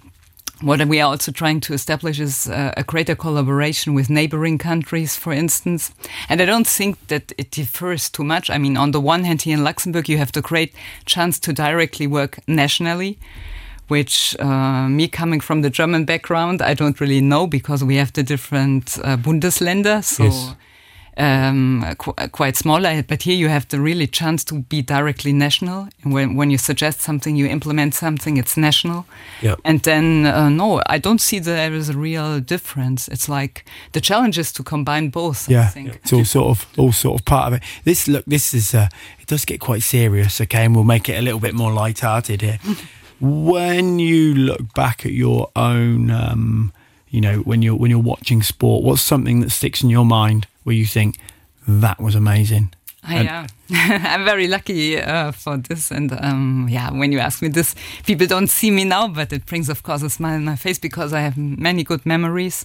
[0.61, 5.17] what we are also trying to establish is uh, a greater collaboration with neighboring countries,
[5.17, 5.93] for instance.
[6.29, 8.51] And I don't think that it differs too much.
[8.51, 10.73] I mean, on the one hand, here in Luxembourg, you have the great
[11.05, 13.19] chance to directly work nationally,
[13.89, 18.13] which uh, me coming from the German background, I don't really know because we have
[18.13, 20.03] the different uh, Bundesländer.
[20.03, 20.25] So.
[20.25, 20.55] Yes.
[21.17, 23.03] um, qu- quite smaller.
[23.03, 25.87] But here you have the really chance to be directly national.
[26.03, 29.05] When when you suggest something, you implement something, it's national.
[29.43, 29.55] Yeah.
[29.65, 33.09] And then uh, no, I don't see there is a real difference.
[33.09, 35.49] It's like the challenge is to combine both.
[35.49, 35.95] I Yeah, think.
[36.03, 37.63] it's all sort of all sort of part of it.
[37.85, 38.89] This look, this is uh,
[39.21, 42.43] it does get quite serious, okay, and we'll make it a little bit more light-hearted
[42.43, 42.59] here.
[43.25, 46.73] when you look back at your own, um,
[47.09, 50.47] you know, when you're when you're watching sport, what's something that sticks in your mind
[50.65, 51.17] where you think
[51.67, 52.73] that was amazing?
[53.03, 55.91] I, And- uh, I'm very lucky uh, for this.
[55.91, 57.75] And um, yeah, when you ask me this,
[58.07, 60.79] people don't see me now, but it brings, of course, a smile on my face
[60.79, 62.65] because I have many good memories.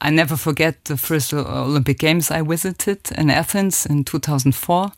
[0.00, 4.92] I never forget the first Olympic Games I visited in Athens in 2004.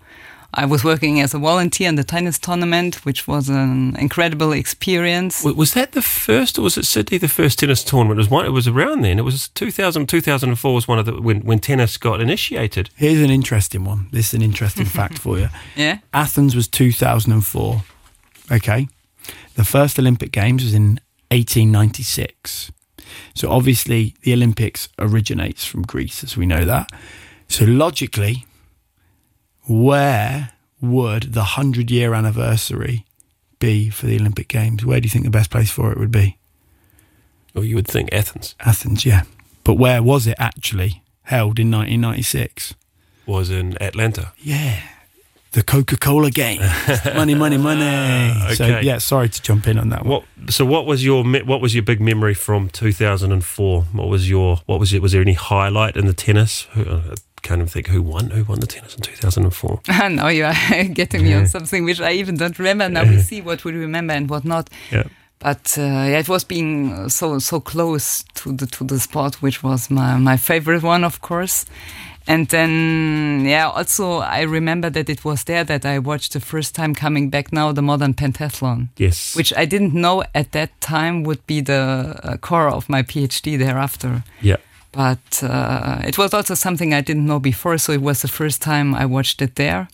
[0.59, 5.45] I was working as a volunteer in the tennis tournament, which was an incredible experience.
[5.45, 8.19] Was that the first, or was it Sydney the first tennis tournament?
[8.19, 8.47] It was one.
[8.47, 9.19] It was around then.
[9.19, 12.89] It was 2000, 2004 was one of the when when tennis got initiated.
[12.97, 14.09] Here's an interesting one.
[14.13, 15.51] This is an interesting fact for you.
[15.77, 15.99] Yeah.
[16.15, 17.83] Athens was 2004.
[18.51, 18.89] Okay.
[19.57, 21.01] The first Olympic Games was in
[21.31, 22.73] 1896.
[23.35, 26.91] So obviously the Olympics originates from Greece, as we know that.
[27.49, 28.47] So logically,
[29.67, 30.51] where
[30.81, 33.05] would the 100 year anniversary
[33.59, 34.85] be for the Olympic Games?
[34.85, 36.39] Where do you think the best place for it would be?
[37.55, 39.23] Or you would think Athens Athens, yeah.
[39.65, 42.75] But where was it actually held in 1996?
[43.27, 44.33] was in Atlanta.
[44.39, 44.81] Yeah.
[45.53, 46.61] The Coca Cola game.
[47.15, 47.81] money, money, money.
[47.83, 48.83] Ah, so, Okay.
[48.83, 50.23] yeah, sorry to jump in on that one.
[50.45, 50.53] What?
[50.53, 53.83] So what was your what was your big memory from 2004?
[53.83, 55.01] What was your what was it?
[55.01, 56.67] Was there any highlight in the tennis?
[56.77, 57.17] Uh,
[57.47, 58.31] Can't even think who won.
[58.31, 59.81] Who won the tennis in 2004?
[60.11, 62.89] now you are getting me on something which I even don't remember.
[62.89, 64.69] Now we see what we remember and what not.
[64.91, 65.05] Yeah.
[65.39, 69.63] But uh, yeah, it was being so so close to the to the sport, which
[69.63, 71.67] was my my favorite one, of course.
[72.27, 76.75] And then yeah, also I remember that it was there that I watched the first
[76.75, 79.37] time coming back now the modern pentathlon, Yes.
[79.37, 83.57] which I didn't know at that time would be the uh, core of my PhD
[83.57, 84.25] thereafter.
[84.43, 84.57] Yeah.
[84.93, 88.63] But uh, it was also something I didn't know before, so it was the first
[88.63, 89.89] time I watched it there.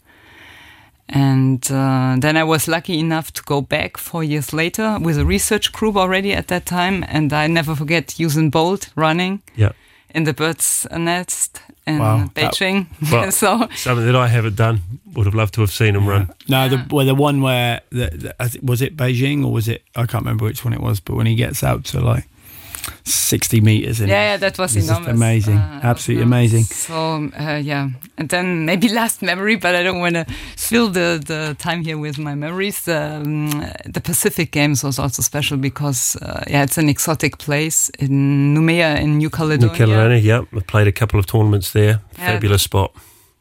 [1.09, 5.27] And uh, then I was lucky enough to go back four years later with a
[5.27, 7.05] research group already at that time.
[7.09, 9.73] And I never forget Usain Bolt running Yeah.
[10.15, 12.87] in the bird's nest in Wow, that- Beijing.
[13.11, 14.81] Well, so Something that I haven't done.
[15.15, 16.31] Would have loved to have seen him run.
[16.49, 19.83] No, the well, the one where the, the, was it Beijing or was it?
[19.95, 21.01] I can't remember which one it was.
[21.01, 22.25] But when he gets out to like
[23.05, 25.15] sixty meters, and yeah, yeah, that was It's just enormous.
[25.21, 25.59] amazing.
[25.59, 26.65] Uh, Absolutely amazing.
[26.65, 26.95] So
[27.39, 30.25] uh, yeah, and then maybe last memory, but I don't want to
[30.57, 32.87] fill the, the time here with my memories.
[32.89, 33.51] Um,
[33.85, 39.01] the Pacific Games was also special because uh, yeah, it's an exotic place in Noumea
[39.01, 39.69] in New Caledonia.
[39.69, 40.21] New Caledonia.
[40.21, 40.39] Caledonia.
[40.53, 40.63] Yep.
[40.63, 42.01] I played a couple of tournaments there.
[42.19, 42.33] Yeah.
[42.33, 42.93] Fabulous spot.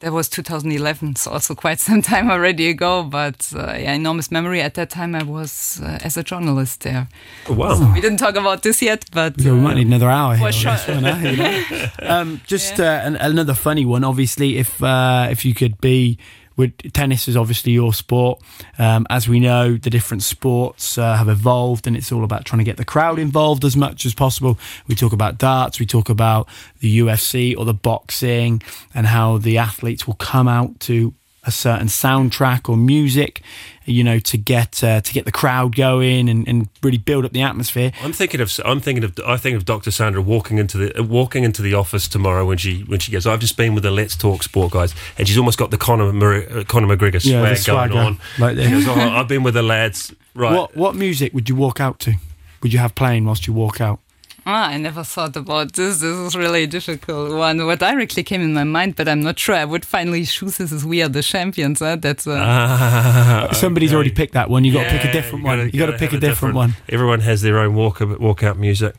[0.01, 3.03] That was 2011, so also quite some time already ago.
[3.03, 4.59] But uh, yeah, enormous memory.
[4.59, 7.07] At that time, I was uh, as a journalist there.
[7.47, 7.75] Oh, wow.
[7.75, 10.35] So we didn't talk about this yet, but Yeah, we uh, might need another hour
[10.35, 10.51] here.
[10.51, 10.95] for this sure.
[10.95, 11.87] one, you know?
[12.01, 14.03] um, just uh, an, another funny one.
[14.03, 16.17] Obviously, if uh, if you could be,
[16.57, 18.41] would tennis is obviously your sport.
[18.77, 22.59] Um, as we know, the different sports uh, have evolved, and it's all about trying
[22.59, 24.59] to get the crowd involved as much as possible.
[24.87, 26.47] We talk about darts, we talk about
[26.79, 28.61] the UFC or the boxing,
[28.93, 33.41] and how the athletes will come out to a certain soundtrack or music,
[33.85, 37.31] you know, to get uh, to get the crowd going and, and really build up
[37.33, 37.91] the atmosphere.
[38.03, 39.89] I'm thinking of I'm thinking of I think of Dr.
[39.89, 43.25] Sandra walking into the uh, walking into the office tomorrow when she when she gets.
[43.25, 46.13] I've just been with the Letz Talk Sport guys, and she's almost got the Conor
[46.13, 48.19] Mar- uh, Conor McGregor Yeah, swag going on.
[48.37, 48.69] like this.
[48.85, 50.53] Goes, "Oh, I've been with the lads, right?
[50.55, 52.13] What what music would you walk out to?
[52.61, 53.99] Would you have playing whilst you walk out?
[54.43, 55.99] Ah, I never thought about this.
[55.99, 57.63] This is really a difficult one.
[57.65, 59.53] What directly came in my mind, but I'm not sure.
[59.53, 61.79] I would finally choose this as We Are the Champions.
[61.79, 61.97] Huh?
[61.97, 63.95] That's uh, Ah, Somebody's okay.
[63.95, 64.63] already picked that one.
[64.63, 65.69] You got to pick a different you gotta- one.
[65.73, 66.75] You got to pick a have different, one.
[66.89, 68.95] Everyone has their own walk walkout music.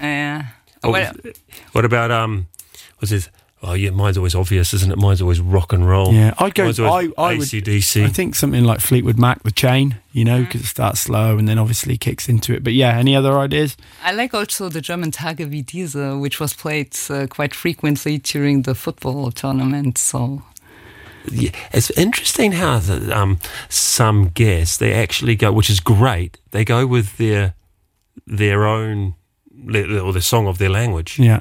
[0.00, 0.46] yeah.
[0.82, 1.12] Oh, Well,
[1.72, 2.46] What about um?
[3.00, 3.28] Was it?
[3.62, 4.98] Oh yeah, mine's always obvious, isn't it?
[4.98, 6.12] Mine's always rock and roll.
[6.12, 6.64] Yeah, I'd go.
[6.64, 7.68] Mine's I, always I would.
[7.68, 9.96] I think something like Fleetwood Mac, The Chain.
[10.12, 12.62] You know, because it starts slow and then obviously kicks into it.
[12.62, 13.76] But yeah, any other ideas?
[14.04, 18.62] I like also the German Tage wie diese, which was played uh, quite frequently during
[18.62, 19.98] the football tournament.
[19.98, 20.42] So
[21.30, 23.38] Yeah, it's interesting how the, um,
[23.68, 26.38] some guests they actually go, which is great.
[26.50, 27.54] They go with their
[28.26, 29.14] their own
[29.68, 31.18] or the song of their language.
[31.18, 31.40] Yeah,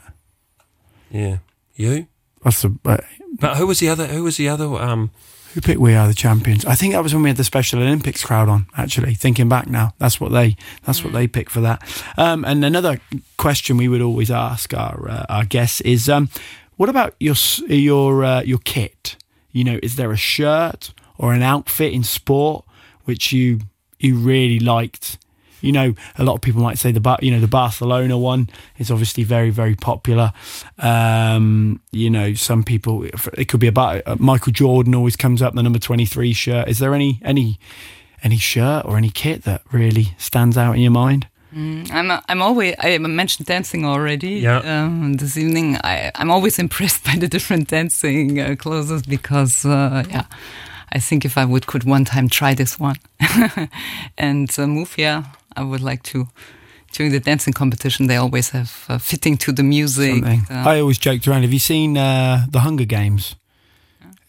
[1.11, 1.37] Yeah,
[1.75, 2.07] you.
[2.43, 2.77] that's the.
[2.85, 2.97] Uh,
[3.39, 4.07] But who was the other?
[4.07, 4.65] Who was the other?
[4.65, 5.11] Um,
[5.53, 6.65] who picked We Are the Champions?
[6.65, 8.65] I think that was when we had the Special Olympics crowd on.
[8.77, 11.81] Actually, thinking back now, that's what they that's what they picked for that.
[12.17, 12.99] Um, and another
[13.37, 16.29] question we would always ask our uh, our guests is, um,
[16.77, 17.35] What about your
[17.67, 19.15] your uh, your kit?
[19.51, 22.65] You know, is there a shirt or an outfit in sport
[23.05, 23.59] which you
[23.99, 25.17] you really liked?
[25.65, 28.49] You know, a lot of people might say the Bar- you know the Barcelona one
[28.77, 30.31] is obviously very very popular.
[30.77, 35.53] Um, you know, some people it could be about uh, Michael Jordan always comes up
[35.53, 36.67] the number twenty three shirt.
[36.67, 37.59] Is there any any
[38.23, 41.27] any shirt or any kit that really stands out in your mind?
[41.55, 44.41] I'm I'm always I mentioned dancing already.
[44.41, 44.57] Yeah.
[44.59, 50.03] Um, this evening, I I'm always impressed by the different dancing uh, clothes because uh,
[50.09, 50.25] yeah,
[50.91, 52.97] I think if I would could one time try this one
[54.17, 55.23] and uh, move, yeah,
[55.55, 56.27] I would like to.
[56.91, 60.11] During the dancing competition, they always have uh, fitting to the music.
[60.23, 60.45] Something.
[60.49, 61.41] uh, I always joked around.
[61.43, 63.35] Have you seen uh, the Hunger Games?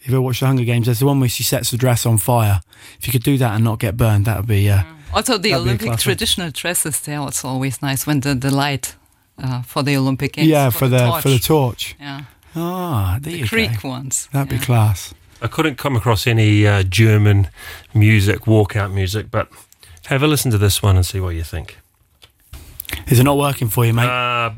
[0.01, 2.05] If you ever watched the Hunger Games, there's the one where she sets the dress
[2.05, 2.61] on fire.
[2.99, 4.69] If you could do that and not get burned, that would be.
[4.69, 6.15] Uh, Also, the That'd be a Olympic class one.
[6.15, 8.95] traditional dresses, they're also always nice when the, the light
[9.37, 10.47] uh, for the Olympic Games.
[10.49, 11.21] yeah, for the torch.
[11.23, 11.95] for the torch.
[11.99, 12.21] yeah,
[12.55, 13.89] Ah, there the you Greek go.
[13.89, 14.27] ones.
[14.33, 14.59] That'd yeah.
[14.59, 15.13] be class.
[15.41, 17.47] I couldn't come across any uh, German
[17.93, 19.47] music, walkout music, but
[20.07, 21.77] have a listen to this one and see what you think.
[23.07, 24.07] Is it not working for you, mate?
[24.07, 24.51] Uh,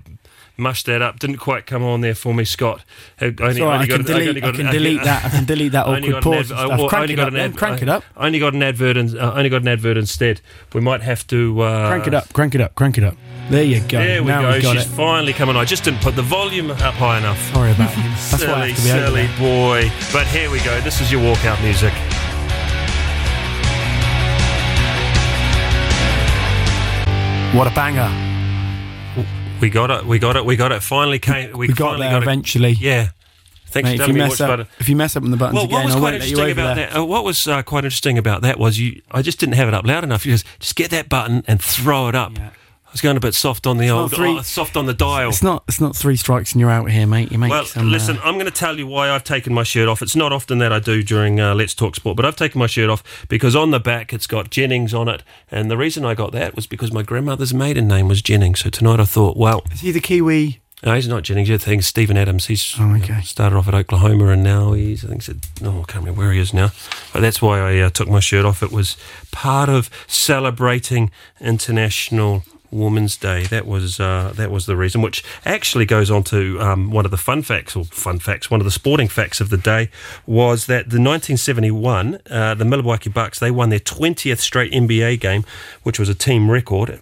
[0.57, 1.19] mush that up.
[1.19, 2.83] Didn't quite come on there for me, Scott.
[3.19, 4.37] I only, right, I can got- delete.
[4.37, 5.25] I got can an- delete that.
[5.25, 6.51] I can delete that awkward an pause.
[6.51, 6.79] ad- and uh, stuff.
[6.79, 7.33] well, Crank only it got up.
[7.33, 8.03] an ad- Crank it up.
[8.17, 8.97] Only got an advert.
[8.97, 10.41] And, uh, only got an advert instead.
[10.73, 12.33] We might have to uh, Crank it up.
[12.33, 12.75] Crank it up.
[12.75, 13.15] Crank it up.
[13.49, 13.97] There you go.
[13.97, 14.59] There we now go.
[14.73, 14.89] She's it.
[14.89, 15.61] finally coming on.
[15.61, 17.39] I just didn't put the volume up high enough.
[17.53, 18.03] Sorry about you.
[18.03, 19.91] That's I silly, have to be silly boy.
[20.13, 20.79] But here we go.
[20.81, 21.93] This is your walkout music.
[27.53, 28.07] What a banger.
[29.59, 30.05] We got it.
[30.05, 30.45] We got it.
[30.45, 30.83] We got it.
[30.83, 31.51] Finally came.
[31.57, 32.23] We, We got there got it.
[32.23, 32.71] eventually.
[32.79, 33.09] Yeah.
[33.67, 34.67] Thanks Mate, for if you me mess up, button.
[34.79, 36.29] if you mess up on the buttons Well, again, what was I quite won't let
[36.29, 36.87] you interesting about there.
[36.89, 36.99] that?
[36.99, 39.01] Uh, what was uh, quite interesting about that was you.
[39.11, 40.25] I just didn't have it up loud enough.
[40.25, 42.37] You just just get that button and throw it up.
[42.37, 42.49] Yeah.
[42.89, 45.29] I was going a bit soft on the old, three- oh, soft on the dial.
[45.29, 45.63] It's not.
[45.67, 47.31] It's not three strikes and you're out here, mate.
[47.31, 47.91] You make Well, some.
[47.91, 50.01] listen, uh, I'm going to tell you why I've taken my shirt off.
[50.01, 52.65] It's not often that I do during uh, Letz Talk Sport, but I've taken my
[52.65, 55.21] shirt off because on the back it's got Jennings on it.
[55.51, 58.61] And the reason I got that was because my grandmother's maiden name was Jennings.
[58.61, 60.59] So tonight I thought, well, is he the Kiwi?
[60.83, 61.47] no, he's not Jennings.
[61.49, 62.47] You're thinking Steven Adams.
[62.47, 63.21] He's Oh, okay.
[63.21, 66.31] started off at Oklahoma and now he's, I think, said, no, I can't remember where
[66.31, 66.71] he is now.
[67.13, 68.63] But that's why I uh, took my shirt off.
[68.63, 68.97] It was
[69.31, 73.43] part of celebrating International Women's Day.
[73.43, 77.11] That was uh, that was the reason, which actually goes on to um, one of
[77.11, 79.89] the fun facts, or fun facts, one of the sporting facts of the day
[80.25, 85.43] was that the 1971, uh, the Milwaukee Bucks, they won their 20th straight NBA game,
[85.83, 87.01] which was a team record.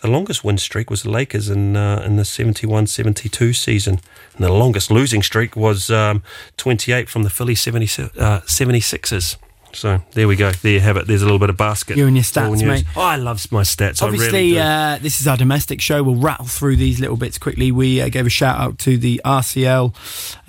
[0.00, 4.00] The longest win streak was the Lakers in uh, in the 71-72 season.
[4.34, 6.24] And the longest losing streak was um,
[6.56, 7.84] 28 from the Philly 70,
[8.18, 9.36] uh, 76ers.
[9.74, 10.50] So there we go.
[10.52, 11.06] There you have it.
[11.06, 11.96] There's a little bit of basket.
[11.96, 12.84] You and your stats, mate.
[12.96, 14.02] Oh, I love my stats.
[14.02, 14.58] I Obviously, really do.
[14.58, 16.02] uh, this is our domestic show.
[16.02, 17.72] We'll rattle through these little bits quickly.
[17.72, 19.94] We uh, gave a shout out to the RCL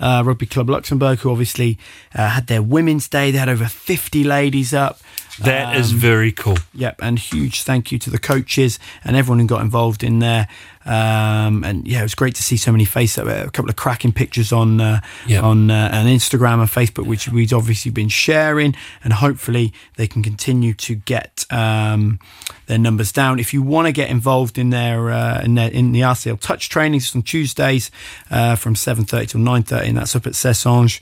[0.00, 1.78] uh, Rugby Club Luxembourg, who obviously
[2.14, 3.30] uh, had their Women's Day.
[3.30, 5.00] They had over 50 ladies up.
[5.40, 6.58] That is Um, very cool.
[6.74, 10.46] Yep, and huge thank you to the coaches and everyone who got involved in there.
[10.86, 13.18] Um, and yeah, it was great to see so many faces.
[13.26, 15.42] A couple of cracking pictures on uh, Yep.
[15.42, 20.22] on uh, on Instagram and Facebook, which we've obviously been sharing, and hopefully they can
[20.22, 22.18] continue to get um,
[22.66, 23.38] their numbers down.
[23.38, 26.68] If you want to get involved in their uh, in their in the RCL touch
[26.68, 27.90] trainings on Tuesdays
[28.30, 31.00] uh, from seven thirty till nine thirty, and that's up at Cessange.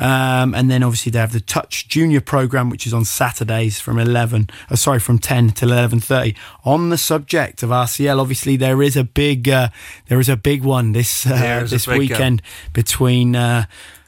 [0.00, 3.98] Um, and then obviously they have the Touch Junior program, which is on Saturdays from
[3.98, 6.34] eleven, uh, sorry, from ten till eleven thirty.
[6.64, 9.68] On the subject of RCL, obviously there is a big, uh,
[10.08, 12.40] there is a big one this uh, There is a this uh, weekend
[12.72, 13.66] between uh,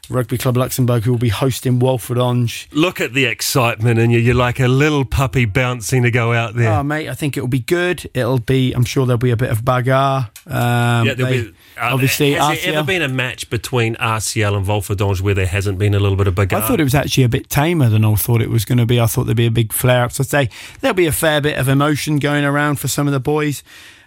[0.09, 2.67] Rugby Club Luxembourg, who will be hosting Walferdange.
[2.71, 4.19] Look at the excitement in you.
[4.19, 6.71] You're like a little puppy bouncing to go out there.
[6.73, 8.09] Oh, mate, I think it'll be good.
[8.13, 10.29] It'll be, I'm sure there'll be a bit of bagarre.
[10.47, 11.53] Um, yeah, there'll they- be.
[11.77, 15.47] Uh, obviously, has there RCL ever been a match between RCL and Walferdange where there
[15.47, 18.05] hasn't been a little bit of I thought it was actually a bit tamer than
[18.05, 18.99] I thought it was going to be.
[18.99, 20.11] I thought there'd be a big flare up.
[20.11, 20.49] So I'd say
[20.81, 23.63] there'll be a fair bit of emotion going around for some of the boys.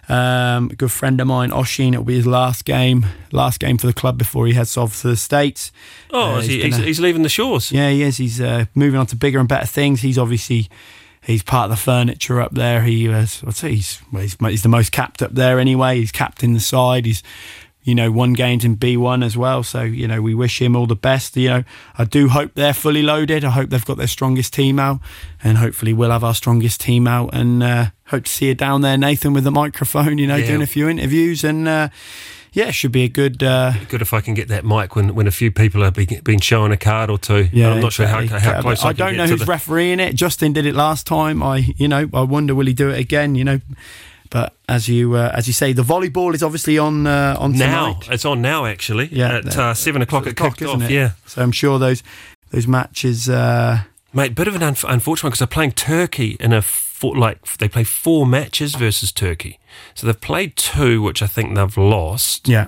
[0.09, 3.87] Um, a good friend of mine, Oshin, it'll be his last game, last game for
[3.87, 5.73] the club before he heads off to the States.
[6.11, 7.73] oh, Uh, he, he's gonna- he's leaving the shores.
[7.73, 8.15] Yeah, he is.
[8.15, 10.01] He's uh, moving on to bigger and better things.
[10.01, 10.69] He's obviously
[11.23, 12.83] he's part of the furniture up there.
[12.83, 15.99] He was, I'd say he's, well, he's he's the most capped up there anyway.
[15.99, 17.05] He's capped in the side.
[17.05, 17.23] He's
[17.83, 19.63] you know won games in B1 as well.
[19.63, 21.37] So you know we wish him all the best.
[21.37, 21.63] You know
[21.97, 23.45] I do hope they're fully loaded.
[23.45, 24.99] I hope they've got their strongest team out,
[25.43, 27.29] and hopefully we'll have our strongest team out.
[27.33, 30.17] And uh, hope to see you down there, Nathan, with the microphone.
[30.17, 30.47] You know, Yeah.
[30.47, 31.67] doing a few interviews and.
[31.67, 31.89] Uh,
[32.57, 33.43] yeah, it should be a good.
[33.43, 36.19] Uh, Good if I can get that mic when, when a few people have been,
[36.23, 37.47] been showing a card or two.
[37.53, 40.15] Yeah, I'm not sure how, how close I, I don't know who's the, refereeing it.
[40.15, 41.43] Justin did it last time.
[41.43, 43.35] I, you know, I wonder will he do it again?
[43.35, 43.59] You know,
[44.31, 47.93] But as you uh, as you say, the volleyball is obviously on uh, on Now
[47.93, 48.09] tonight.
[48.13, 49.07] it's on now actually.
[49.11, 50.89] Yeah, at uh, seven o'clock At it kicked isn't off.
[50.89, 50.93] it?
[50.93, 52.01] Yeah, So I'm sure those
[52.49, 53.29] those matches.
[53.29, 53.81] Uh,
[54.13, 54.33] mate.
[54.35, 56.61] Bit of an unf- unfortunate because they're playing Turkey in a
[56.99, 59.59] four, like they play four matches versus Turkey.
[59.95, 62.47] So they've played two, which I think they've lost.
[62.47, 62.67] yeah.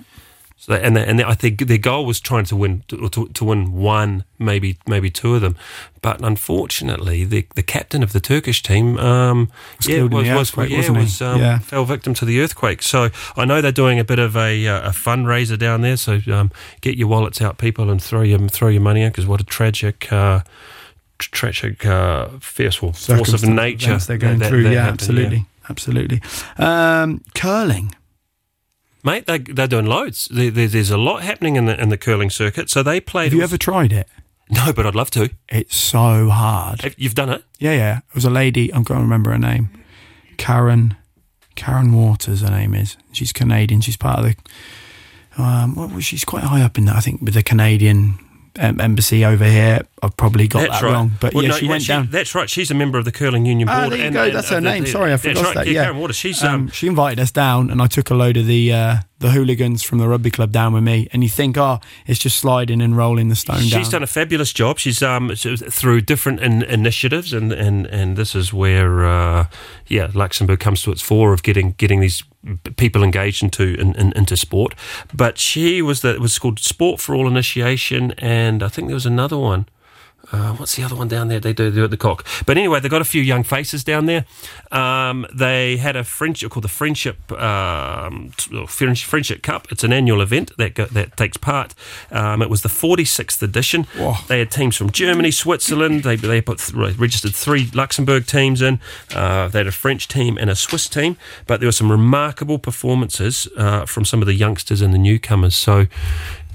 [0.61, 3.07] So they, and they, and they, I think their goal was trying to win to,
[3.09, 5.55] to, to win one, maybe maybe two of them,
[6.01, 9.49] but unfortunately, the the captain of the Turkish team, um,
[9.87, 11.59] yeah, was was, yeah, wasn't was um, Yeah.
[11.59, 12.81] fell victim to the earthquake.
[12.83, 15.95] So I know they're doing a bit of a uh, a fundraiser down there.
[15.95, 16.51] So um,
[16.81, 19.45] get your wallets out, people, and throw your throw your money in because what a
[19.45, 20.11] tragic.
[20.11, 20.41] Uh,
[21.19, 24.63] Tragic, uh, fierce force of nature they're going that- through.
[24.63, 26.21] that yeah, happened, absolutely, absolutely.
[26.57, 27.93] Um, curling.
[29.03, 29.25] mate.
[29.27, 30.27] They, they're doing loads.
[30.31, 32.69] There, there, there's a lot happening in the in the curling circuit.
[32.69, 33.25] So they played.
[33.25, 34.07] Have you ever tried it?
[34.49, 35.29] No, but I'd love to.
[35.49, 36.81] It's so hard.
[36.81, 37.43] Have- You've done it.
[37.59, 37.97] Yeah, yeah.
[37.97, 38.73] It was a lady.
[38.73, 39.69] I'm going to remember her name.
[40.37, 40.95] Karen.
[41.55, 42.41] Karen Waters.
[42.41, 42.95] Her name is.
[43.11, 43.81] She's Canadian.
[43.81, 44.35] She's part of the.
[45.41, 46.95] Um, was she's quite high up in that.
[46.95, 48.17] I think with the Canadian
[48.55, 49.81] embassy over here.
[50.01, 52.07] I've probably got that wrong, but Well, yeah, no, she went down.
[52.09, 52.49] That's right.
[52.49, 53.77] She's a member of the curling union board.
[53.77, 54.23] Ah, there you and- go.
[54.23, 54.83] and That's her name.
[54.85, 55.55] the- Sorry, I that's forgot right.
[55.55, 55.67] that.
[55.67, 56.15] Yeah, Yeah, Karen Waters.
[56.15, 58.95] She's um, um, she invited us down, and I took a load of the uh,
[59.19, 61.09] the hooligans from the rugby club down with me.
[61.11, 63.91] And you think, oh, it's just sliding and rolling the stone she's down.
[63.91, 64.79] done a fabulous job.
[64.79, 69.47] She's um through different in, initiatives, and, and and this is where uh,
[69.87, 72.23] yeah Luxembourg comes to its fore of getting getting these
[72.77, 74.73] people engaged into in, in, into sport.
[75.13, 78.95] But she was the it was called Sport for All Initiation, and I think there
[78.95, 79.65] was another one.
[80.31, 81.39] Uh, what's the other one down there?
[81.39, 82.25] They do, do at the Coque.
[82.45, 84.25] But anyway, they've got a few young faces down there.
[84.71, 88.29] Um, they had a friendship called the Friendship um,
[88.67, 89.71] Friendship Cup.
[89.71, 91.73] It's an annual event that go, that takes part.
[92.11, 93.85] Um, it was the 46th edition.
[93.95, 94.15] Whoa.
[94.27, 96.03] They had teams from Germany, Switzerland.
[96.03, 98.79] They they put th- registered three Luxembourg teams in.
[99.13, 101.17] Uh, they had a French team and a Swiss team.
[101.47, 105.55] But there were some remarkable performances uh, from some of the youngsters and the newcomers.
[105.55, 105.87] So.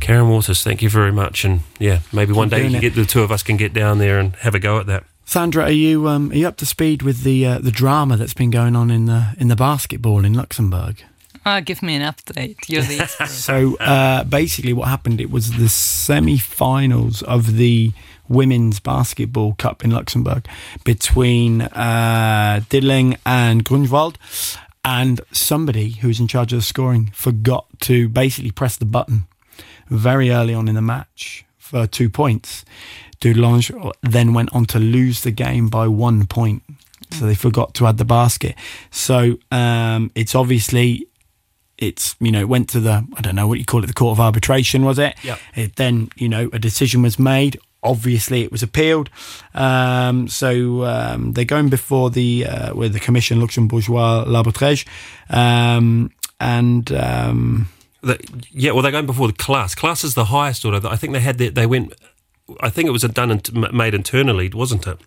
[0.01, 2.80] Karen Waters, thank you very much, and yeah, maybe one day doing you it.
[2.82, 5.05] get the two of us can get down there and have a go at that.
[5.24, 8.34] Sandra, are you um, are you up to speed with the uh, the drama that's
[8.34, 11.03] been going on in the in the basketball in Luxembourg?
[11.47, 12.57] Ah, give me an update.
[12.68, 13.28] You're the expert.
[13.28, 15.20] So uh, basically, what happened?
[15.20, 17.92] It was the semi-finals of the
[18.28, 20.47] women's basketball cup in Luxembourg
[20.84, 24.18] between uh, Dudelange and Grunwald,
[24.84, 29.24] and somebody who was in charge of the scoring forgot to basically press the button
[29.95, 32.64] very early on in the match for two points.
[33.20, 36.62] Dudelange then went on to lose the game by one point.
[37.11, 38.55] So they forgot to add the basket.
[38.90, 41.07] So um, it's obviously
[41.78, 43.92] it's you know it went to the I don't know what you call it the
[43.92, 45.14] court of arbitration was it?
[45.22, 45.36] Yeah.
[45.55, 47.59] It then you know a decision was made.
[47.82, 49.11] Obviously, it was appealed.
[49.53, 54.86] Um, so um, they're going before the uh, with the Commission Luxembourgeois l'Arbitrage,
[55.28, 57.68] um, and um,
[58.05, 59.74] The, yeah, well, they're going before the CLAS.
[59.74, 60.80] CLAS is the highest order.
[60.86, 61.92] I think they had the, they went.
[62.61, 64.98] I think it was done and made internally, wasn't it?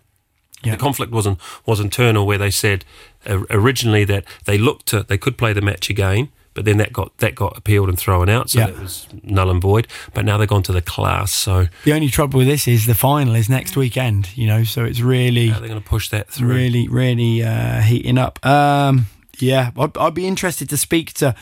[0.64, 0.72] Yeah.
[0.72, 2.84] The conflict wasn't was internal, where they said
[3.26, 6.92] uh, originally that they looked to they could play the match again, but then that
[6.92, 8.66] got that got appealed and thrown out, so Yeah.
[8.66, 9.86] that was null and void.
[10.14, 12.96] But now they've gone to the CLAS, so the only trouble with this is the
[12.96, 14.36] final is next weekend.
[14.36, 16.48] You know, so it's really are going to push that through?
[16.48, 18.44] really, really uh, heating up.
[18.44, 19.06] Um,
[19.38, 21.36] yeah, I'd, I'd be interested to speak to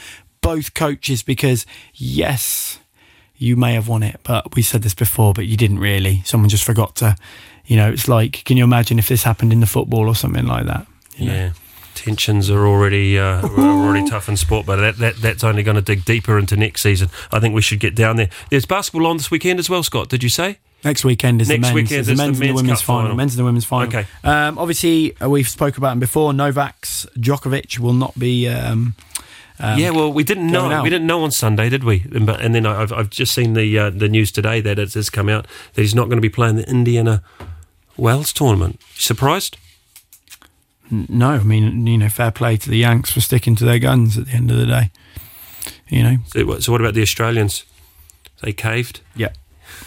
[0.46, 2.78] both coaches because yes,
[3.36, 6.22] you may have won it, but we said this before, but you didn't really.
[6.24, 7.16] Someone just forgot to.
[7.66, 10.46] You know, it's like, can you imagine if this happened in the football or something
[10.46, 10.86] like that?
[11.16, 11.34] you know?
[11.34, 11.50] Yeah.
[11.96, 15.76] Tensions are already uh, are already tough in sport, but that, that that's only going
[15.76, 17.08] to dig deeper into next season.
[17.32, 18.28] I think we should get down there.
[18.50, 20.10] There's basketball on this weekend as well, Scott.
[20.10, 20.58] Did you say?
[20.84, 22.82] Next weekend is Next the men's, weekend is the is the men's and the women's
[22.82, 23.02] final.
[23.02, 23.16] final.
[23.16, 23.88] Men's and the women's final.
[23.88, 24.06] Okay.
[24.22, 26.34] Um, obviously, uh, we've spoke about him before.
[26.34, 28.46] Novak's Djokovic will not be.
[28.46, 28.94] Um,
[29.58, 30.70] um, yeah, well, we didn't know.
[30.70, 30.84] out.
[30.84, 32.04] We didn't know on Sunday, did we?
[32.12, 34.94] And, but, and then I've, I've just seen the uh, the news today that it
[34.94, 37.22] has come out that he's not going to be playing the Indiana
[37.96, 38.80] Wells tournament.
[38.94, 39.56] Surprised?
[40.90, 44.16] no, I mean, you know, fair play to the Yanks for sticking to their guns
[44.16, 44.90] at the end of the day.
[45.88, 47.64] You know, So, so what about the Australians?
[48.42, 49.00] They caved.
[49.14, 49.30] Yeah.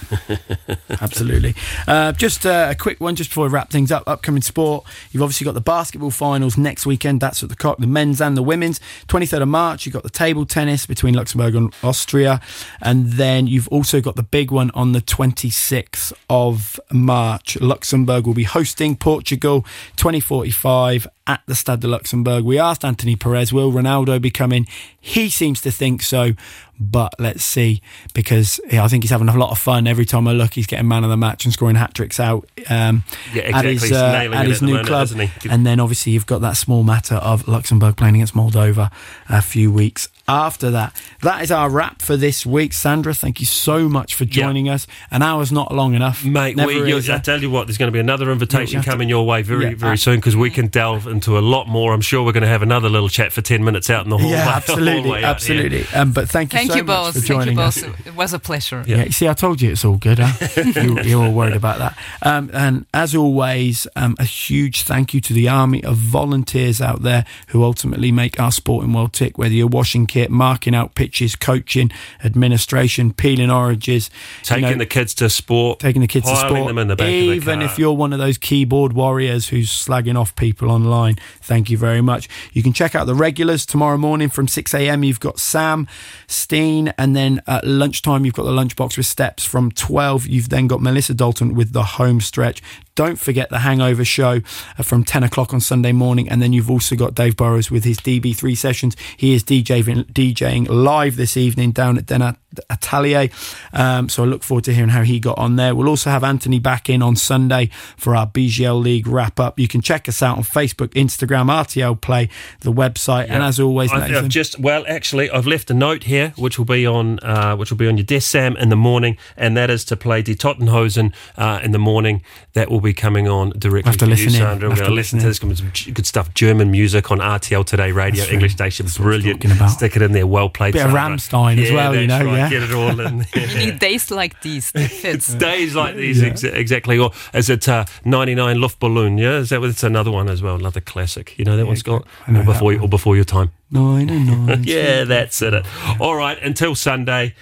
[1.01, 1.55] Absolutely.
[1.87, 4.03] Uh, just uh, a quick one, just before we wrap things up.
[4.07, 4.85] Upcoming sport.
[5.11, 7.21] You've obviously got the basketball finals next weekend.
[7.21, 8.79] That's at the Coque, the men's and the women's.
[9.07, 12.41] 23rd of March, you've got the table tennis between Luxembourg and Austria.
[12.81, 17.59] And then you've also got the big one on the 26th of March.
[17.59, 19.61] Luxembourg will be hosting Portugal
[19.95, 22.43] 2045 at the Stade de Luxembourg.
[22.43, 24.65] We asked Anthony Perez, will Ronaldo be coming?
[24.99, 26.31] He seems to think so,
[26.79, 27.81] but let's see
[28.13, 29.85] because yeah, I think he's having a lot of fun.
[29.85, 32.49] Every time I look, he's getting man of the match and scoring hat tricks out
[32.69, 33.03] um,
[33.33, 33.73] Yeah, at exactly.
[33.73, 35.29] his, uh, at his new moment, club.
[35.49, 38.91] And then obviously you've got that small matter of Luxembourg playing against Moldova
[39.29, 40.93] a few weeks after that.
[41.21, 42.73] That is our wrap for this week.
[42.73, 44.87] Sandra, thank you so much for joining us.
[45.11, 46.25] An hour's not long enough.
[46.25, 49.25] Mate, we, I tell you what, there's going to be another invitation to- coming your
[49.25, 51.93] way very, Yeah, very soon because we can delve into a lot more.
[51.93, 54.17] I'm sure we're going to have another little chat for 10 minutes out in the
[54.17, 54.35] hallway.
[54.37, 55.85] Yeah, absolutely, hallway absolutely.
[55.93, 57.13] Um, but thank you Thank so you much both.
[57.15, 58.07] for Thank you joining both.
[58.07, 58.83] It was a pleasure.
[58.87, 59.03] Yeah.
[59.03, 60.19] you see, I told you it's all good.
[60.21, 60.47] Huh?
[60.81, 61.97] you, you're all worried about that.
[62.21, 67.01] Um, and as always, um, a huge thank you to the army of volunteers out
[67.03, 69.37] there who ultimately make our sporting world tick.
[69.37, 71.91] Whether you're washing kit, marking out pitches, coaching,
[72.23, 74.09] administration, peeling oranges,
[74.39, 76.67] you Taking know, the kids to sport, taking the kids to sport.
[76.67, 77.73] them in the back of Even the car.
[77.73, 81.08] if you're one of those keyboard warriors who's slagging off people online,
[81.41, 82.27] thank you very much.
[82.53, 85.03] You can check out the regulars tomorrow morning from 6 a.m.
[85.03, 85.87] You've got Sam,
[86.27, 90.27] Steen, and then at lunchtime you've got the lunchbox with steps from 12.
[90.27, 92.61] You've then got Melissa Dalton with the home stretch.
[92.95, 94.41] Don't forget the Hangover show
[94.77, 96.29] uh, from 10 o'clock on Sunday morning.
[96.29, 98.95] And then you've also got Dave Burrows with his DB3 sessions.
[99.15, 102.21] He is DJing, DJing live this evening down at Den
[102.69, 103.29] Atelier.
[103.73, 105.75] Um, so I look forward to hearing how he got on there.
[105.75, 109.59] We'll also have Anthony back in on Sunday for our BGL League wrap up.
[109.59, 112.29] You can check us out on Facebook, Instagram, RTL Play,
[112.61, 113.29] the website.
[113.29, 116.65] And as always, Nathan, I've just well, actually, I've left a note here, which will
[116.65, 119.69] be on, uh, which will be on your desk, Sam, in the morning, and that
[119.69, 122.23] is to play Die Toten Hosen uh, in the morning.
[122.53, 124.31] That will be coming on directly Have to you, listen in.
[124.33, 124.69] Sandra.
[124.69, 125.39] We're going to to listen listen to this.
[125.61, 126.33] Going some good stuff.
[126.33, 128.71] German music on RTL Today Radio, That's English right.
[128.73, 129.45] station, That's what I was brilliant.
[129.45, 129.67] about.
[129.69, 130.73] Stick it in there, well played.
[130.73, 131.15] Bit of Sandra.
[131.17, 132.37] Rammstein as well, you know, right.
[132.37, 132.49] yeah.
[132.49, 133.17] Get it all in.
[133.19, 133.27] there.
[133.49, 134.71] You need days like these.
[134.71, 135.33] That fits.
[135.49, 136.97] Days like these, ex- exactly.
[136.99, 139.19] Or is it uh, 99 Luftballon?
[139.19, 140.55] Yeah, is that what it's another one as well?
[140.55, 141.37] Another classic.
[141.37, 142.05] You know that one, Scott?
[142.27, 143.51] I know Or before, that you, or before your time.
[143.71, 144.63] nine and nine.
[144.63, 145.65] Yeah, that's it.
[145.99, 147.33] All right, until Sunday,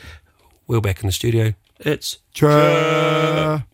[0.68, 1.54] we're back in the studio.
[1.80, 3.66] It's Tra-